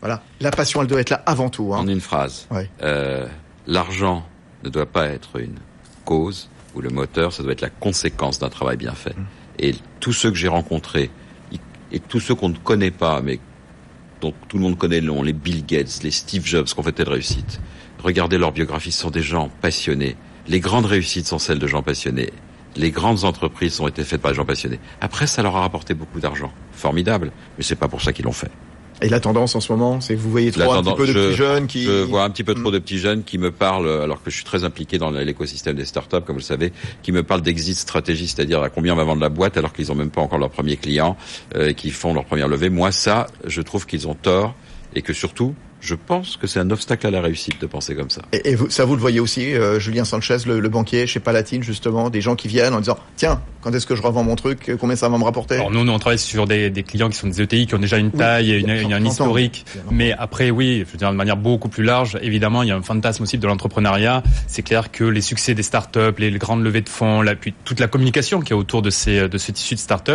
Voilà, 0.00 0.22
la 0.40 0.50
passion, 0.50 0.82
elle 0.82 0.86
doit 0.86 1.00
être 1.00 1.10
là 1.10 1.22
avant 1.26 1.48
tout. 1.48 1.72
Hein. 1.74 1.78
En 1.78 1.88
une 1.88 2.00
phrase, 2.00 2.46
euh, 2.82 3.26
l'argent 3.66 4.24
ne 4.62 4.68
doit 4.68 4.86
pas 4.86 5.06
être 5.08 5.40
une 5.40 5.58
cause 6.04 6.50
ou 6.74 6.80
le 6.80 6.90
moteur, 6.90 7.32
ça 7.32 7.42
doit 7.42 7.52
être 7.52 7.62
la 7.62 7.70
conséquence 7.70 8.38
d'un 8.38 8.50
travail 8.50 8.76
bien 8.76 8.92
fait. 8.92 9.16
Mmh. 9.16 9.26
Et 9.58 9.74
tous 10.00 10.12
ceux 10.12 10.30
que 10.30 10.36
j'ai 10.36 10.48
rencontrés, 10.48 11.10
et 11.92 12.00
tous 12.00 12.20
ceux 12.20 12.34
qu'on 12.34 12.48
ne 12.48 12.56
connaît 12.56 12.90
pas, 12.90 13.20
mais 13.22 13.38
dont 14.20 14.34
tout 14.48 14.56
le 14.56 14.62
monde 14.64 14.76
connaît 14.76 15.00
le 15.00 15.06
nom, 15.06 15.22
les 15.22 15.32
Bill 15.32 15.64
Gates, 15.64 16.00
les 16.02 16.10
Steve 16.10 16.44
Jobs, 16.44 16.66
qui 16.66 16.78
ont 16.78 16.82
fait 16.82 16.92
telle 16.92 17.08
réussite, 17.08 17.60
regardez 18.02 18.38
leur 18.38 18.52
biographie, 18.52 18.90
ce 18.90 19.02
sont 19.02 19.10
des 19.10 19.22
gens 19.22 19.50
passionnés. 19.60 20.16
Les 20.48 20.60
grandes 20.60 20.86
réussites 20.86 21.26
sont 21.26 21.38
celles 21.38 21.58
de 21.58 21.66
gens 21.66 21.82
passionnés. 21.82 22.32
Les 22.76 22.90
grandes 22.90 23.24
entreprises 23.24 23.80
ont 23.80 23.86
été 23.86 24.02
faites 24.02 24.20
par 24.20 24.32
des 24.32 24.36
gens 24.36 24.44
passionnés. 24.44 24.80
Après, 25.00 25.26
ça 25.26 25.42
leur 25.42 25.56
a 25.56 25.60
rapporté 25.60 25.94
beaucoup 25.94 26.18
d'argent. 26.18 26.52
Formidable. 26.72 27.30
Mais 27.56 27.62
c'est 27.62 27.76
pas 27.76 27.88
pour 27.88 28.02
ça 28.02 28.12
qu'ils 28.12 28.24
l'ont 28.24 28.32
fait. 28.32 28.50
Et 29.02 29.08
la 29.08 29.20
tendance 29.20 29.54
en 29.54 29.60
ce 29.60 29.72
moment, 29.72 30.00
c'est 30.00 30.14
que 30.14 30.20
vous 30.20 30.30
voyez 30.30 30.52
trop 30.52 30.72
un 30.72 30.82
petit 30.82 30.94
peu 30.94 31.06
de 31.06 31.12
je, 31.12 31.18
petits 31.18 31.36
jeunes 31.36 31.66
qui... 31.66 31.84
Je 31.84 32.02
vois 32.04 32.22
un 32.22 32.30
petit 32.30 32.44
peu 32.44 32.54
trop 32.54 32.70
de 32.70 32.78
petits 32.78 32.98
jeunes 32.98 33.24
qui 33.24 33.38
me 33.38 33.50
parlent, 33.50 33.88
alors 33.88 34.22
que 34.22 34.30
je 34.30 34.36
suis 34.36 34.44
très 34.44 34.64
impliqué 34.64 34.98
dans 34.98 35.10
l'écosystème 35.10 35.76
des 35.76 35.84
startups, 35.84 36.20
comme 36.24 36.36
vous 36.36 36.40
le 36.40 36.42
savez, 36.42 36.72
qui 37.02 37.12
me 37.12 37.22
parlent 37.22 37.42
d'exit 37.42 37.76
stratégie, 37.76 38.28
c'est-à-dire 38.28 38.62
à 38.62 38.70
combien 38.70 38.94
on 38.94 38.96
va 38.96 39.04
vendre 39.04 39.20
la 39.22 39.28
boîte 39.28 39.56
alors 39.56 39.72
qu'ils 39.72 39.88
n'ont 39.88 39.94
même 39.94 40.10
pas 40.10 40.20
encore 40.20 40.38
leur 40.38 40.50
premier 40.50 40.76
client, 40.76 41.16
euh, 41.54 41.72
qui 41.72 41.90
font 41.90 42.14
leur 42.14 42.24
première 42.24 42.48
levée. 42.48 42.70
Moi, 42.70 42.92
ça, 42.92 43.26
je 43.44 43.60
trouve 43.62 43.86
qu'ils 43.86 44.08
ont 44.08 44.14
tort 44.14 44.54
et 44.94 45.02
que 45.02 45.12
surtout, 45.12 45.54
je 45.84 45.94
pense 45.94 46.36
que 46.36 46.46
c'est 46.46 46.60
un 46.60 46.70
obstacle 46.70 47.06
à 47.06 47.10
la 47.10 47.20
réussite 47.20 47.60
de 47.60 47.66
penser 47.66 47.94
comme 47.94 48.10
ça. 48.10 48.22
Et, 48.32 48.50
et 48.50 48.54
vous, 48.54 48.70
ça, 48.70 48.84
vous 48.84 48.94
le 48.94 49.00
voyez 49.00 49.20
aussi, 49.20 49.54
euh, 49.54 49.78
Julien 49.78 50.04
Sanchez, 50.04 50.38
le, 50.46 50.58
le, 50.58 50.68
banquier 50.70 51.06
chez 51.06 51.20
Palatine, 51.20 51.62
justement, 51.62 52.08
des 52.08 52.22
gens 52.22 52.36
qui 52.36 52.48
viennent 52.48 52.72
en 52.72 52.80
disant 52.80 52.96
Tiens, 53.16 53.42
quand 53.60 53.72
est-ce 53.74 53.86
que 53.86 53.94
je 53.94 54.02
revends 54.02 54.24
mon 54.24 54.34
truc 54.34 54.72
Combien 54.80 54.96
ça 54.96 55.08
va 55.08 55.18
me 55.18 55.24
rapporter? 55.24 55.56
Alors 55.56 55.70
nous, 55.70 55.84
nous, 55.84 55.92
on 55.92 55.98
travaille 55.98 56.18
sur 56.18 56.46
des, 56.46 56.70
des, 56.70 56.82
clients 56.82 57.10
qui 57.10 57.18
sont 57.18 57.28
des 57.28 57.42
ETI, 57.42 57.66
qui 57.66 57.74
ont 57.74 57.78
déjà 57.78 57.98
une 57.98 58.10
taille 58.10 58.52
et 58.52 58.58
une, 58.58 58.70
une, 58.70 58.92
un 58.92 59.04
historique. 59.04 59.66
Mais 59.90 60.12
après, 60.12 60.50
oui, 60.50 60.84
je 60.86 60.92
veux 60.92 60.98
dire 60.98 61.10
de 61.10 61.16
manière 61.16 61.36
beaucoup 61.36 61.68
plus 61.68 61.84
large, 61.84 62.18
évidemment, 62.22 62.62
il 62.62 62.70
y 62.70 62.72
a 62.72 62.76
un 62.76 62.82
fantasme 62.82 63.22
aussi 63.22 63.36
de 63.36 63.46
l'entrepreneuriat. 63.46 64.22
C'est 64.46 64.62
clair 64.62 64.90
que 64.90 65.04
les 65.04 65.20
succès 65.20 65.54
des 65.54 65.62
startups, 65.62 66.14
les, 66.18 66.30
les 66.30 66.38
grandes 66.38 66.64
levées 66.64 66.80
de 66.80 66.88
fonds, 66.88 67.20
la, 67.20 67.34
puis 67.34 67.52
toute 67.64 67.80
la 67.80 67.88
communication 67.88 68.40
qui 68.40 68.52
est 68.52 68.56
autour 68.56 68.80
de 68.82 68.90
ces 68.90 69.28
de 69.28 69.38
ce 69.38 69.52
tissu 69.52 69.74
de 69.74 69.80
startups 69.80 70.12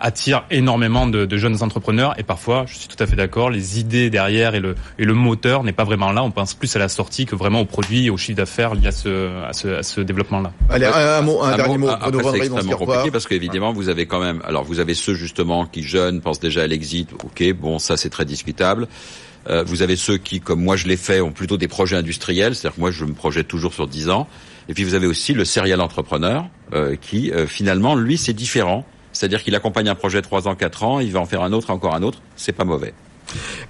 attire 0.00 0.44
énormément 0.50 1.06
de, 1.06 1.26
de 1.26 1.36
jeunes 1.36 1.62
entrepreneurs. 1.62 2.14
Et 2.18 2.22
parfois, 2.24 2.64
je 2.66 2.76
suis 2.76 2.88
tout 2.88 3.02
à 3.02 3.06
fait 3.06 3.16
d'accord, 3.16 3.50
les 3.50 3.78
idées 3.78 4.10
derrière 4.10 4.54
et 4.54 4.60
le, 4.60 4.74
et 4.98 5.04
le 5.04 5.11
moteur 5.12 5.64
n'est 5.64 5.72
pas 5.72 5.84
vraiment 5.84 6.12
là. 6.12 6.22
On 6.22 6.30
pense 6.30 6.54
plus 6.54 6.74
à 6.76 6.78
la 6.78 6.88
sortie 6.88 7.26
que 7.26 7.34
vraiment 7.34 7.60
au 7.60 7.64
produit 7.64 8.06
et 8.06 8.10
au 8.10 8.16
chiffre 8.16 8.36
d'affaires 8.36 8.74
lié 8.74 8.88
à 8.88 8.92
ce, 8.92 9.44
à 9.44 9.52
ce, 9.52 9.68
à 9.68 9.82
ce 9.82 10.00
développement-là. 10.00 10.52
Allez, 10.70 10.86
un, 10.86 10.92
un, 10.92 11.20
mot, 11.22 11.42
un, 11.42 11.52
un 11.52 11.56
dernier 11.56 11.78
mot. 11.78 11.88
Après, 11.88 12.22
c'est 12.32 12.36
extrêmement 12.38 12.76
compliqué 12.76 13.10
parce 13.10 13.26
qu'évidemment, 13.26 13.72
vous 13.72 13.88
avez 13.88 14.06
quand 14.06 14.20
même. 14.20 14.42
Alors, 14.44 14.64
vous 14.64 14.80
avez 14.80 14.94
ceux 14.94 15.14
justement 15.14 15.66
qui 15.66 15.82
jeunes 15.82 16.20
pensent 16.20 16.40
déjà 16.40 16.62
à 16.62 16.66
l'exit. 16.66 17.08
Ok, 17.24 17.52
bon, 17.54 17.78
ça 17.78 17.96
c'est 17.96 18.10
très 18.10 18.24
discutable. 18.24 18.88
Euh, 19.48 19.64
vous 19.64 19.82
avez 19.82 19.96
ceux 19.96 20.18
qui, 20.18 20.40
comme 20.40 20.62
moi 20.62 20.76
je 20.76 20.86
l'ai 20.86 20.96
fait, 20.96 21.20
ont 21.20 21.32
plutôt 21.32 21.56
des 21.56 21.68
projets 21.68 21.96
industriels. 21.96 22.54
C'est-à-dire 22.54 22.76
que 22.76 22.80
moi, 22.80 22.90
je 22.90 23.04
me 23.04 23.12
projette 23.12 23.48
toujours 23.48 23.74
sur 23.74 23.88
10 23.88 24.10
ans. 24.10 24.28
Et 24.68 24.74
puis 24.74 24.84
vous 24.84 24.94
avez 24.94 25.06
aussi 25.06 25.32
le 25.32 25.44
serial 25.44 25.80
entrepreneur 25.80 26.46
euh, 26.72 26.96
qui, 27.00 27.32
euh, 27.32 27.46
finalement, 27.46 27.94
lui, 27.94 28.16
c'est 28.16 28.32
différent. 28.32 28.84
C'est-à-dire 29.12 29.42
qu'il 29.42 29.54
accompagne 29.54 29.88
un 29.88 29.94
projet 29.94 30.22
3 30.22 30.48
ans, 30.48 30.54
4 30.54 30.84
ans, 30.84 31.00
il 31.00 31.12
va 31.12 31.20
en 31.20 31.26
faire 31.26 31.42
un 31.42 31.52
autre, 31.52 31.70
encore 31.70 31.94
un 31.94 32.02
autre. 32.02 32.20
C'est 32.36 32.52
pas 32.52 32.64
mauvais. 32.64 32.94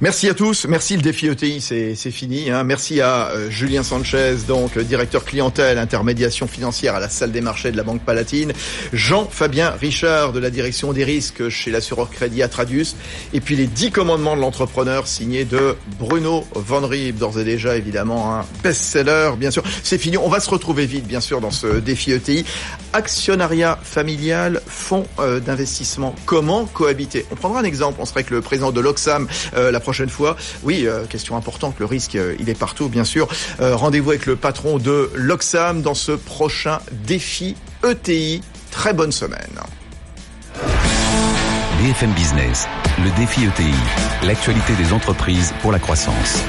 Merci 0.00 0.28
à 0.28 0.34
tous. 0.34 0.66
Merci 0.66 0.96
le 0.96 1.02
défi 1.02 1.28
ETI, 1.28 1.60
c'est 1.60 2.10
fini. 2.10 2.50
Hein. 2.50 2.64
Merci 2.64 3.00
à 3.00 3.28
euh, 3.28 3.50
Julien 3.50 3.84
Sanchez, 3.84 4.34
donc 4.48 4.76
directeur 4.78 5.24
clientèle, 5.24 5.78
intermédiation 5.78 6.48
financière 6.48 6.96
à 6.96 7.00
la 7.00 7.08
salle 7.08 7.30
des 7.30 7.40
marchés 7.40 7.70
de 7.70 7.76
la 7.76 7.84
Banque 7.84 8.02
Palatine. 8.02 8.52
Jean-Fabien 8.92 9.70
Richard 9.70 10.32
de 10.32 10.40
la 10.40 10.50
direction 10.50 10.92
des 10.92 11.04
risques 11.04 11.48
chez 11.50 11.70
l'assureur 11.70 12.10
crédit 12.10 12.42
Atradius. 12.42 12.96
Et 13.32 13.40
puis 13.40 13.54
les 13.54 13.66
dix 13.66 13.92
commandements 13.92 14.34
de 14.34 14.40
l'entrepreneur 14.40 15.06
signés 15.06 15.44
de 15.44 15.76
Bruno 16.00 16.44
Van 16.54 16.84
Rieb, 16.84 17.16
d'ores 17.16 17.38
et 17.38 17.44
déjà 17.44 17.76
évidemment 17.76 18.34
un 18.34 18.44
best-seller, 18.64 19.32
bien 19.38 19.52
sûr. 19.52 19.62
C'est 19.84 19.98
fini. 19.98 20.16
On 20.16 20.28
va 20.28 20.40
se 20.40 20.50
retrouver 20.50 20.86
vite, 20.86 21.06
bien 21.06 21.20
sûr, 21.20 21.40
dans 21.40 21.52
ce 21.52 21.78
défi 21.78 22.10
ETI. 22.10 22.44
Actionnariat 22.92 23.78
familial, 23.82 24.60
fonds 24.66 25.06
euh, 25.20 25.38
d'investissement. 25.38 26.14
Comment 26.26 26.64
cohabiter? 26.64 27.24
On 27.30 27.36
prendra 27.36 27.60
un 27.60 27.64
exemple. 27.64 27.98
On 28.00 28.06
serait 28.06 28.24
que 28.24 28.34
le 28.34 28.40
président 28.40 28.72
de 28.72 28.80
l'Oxam 28.80 29.28
la 29.54 29.80
prochaine 29.80 30.08
fois. 30.08 30.36
Oui, 30.62 30.86
euh, 30.86 31.04
question 31.06 31.36
importante, 31.36 31.76
le 31.78 31.86
risque, 31.86 32.16
euh, 32.16 32.34
il 32.38 32.48
est 32.48 32.58
partout, 32.58 32.88
bien 32.88 33.04
sûr. 33.04 33.28
Rendez-vous 33.58 34.10
avec 34.10 34.26
le 34.26 34.36
patron 34.36 34.78
de 34.78 35.10
l'Oxam 35.14 35.82
dans 35.82 35.94
ce 35.94 36.12
prochain 36.12 36.78
défi 37.06 37.56
ETI. 37.84 38.42
Très 38.70 38.92
bonne 38.92 39.12
semaine. 39.12 39.60
BFM 41.80 42.12
Business, 42.12 42.68
le 42.98 43.10
défi 43.18 43.44
ETI, 43.44 43.74
l'actualité 44.26 44.74
des 44.74 44.92
entreprises 44.92 45.52
pour 45.60 45.72
la 45.72 45.78
croissance. 45.78 46.40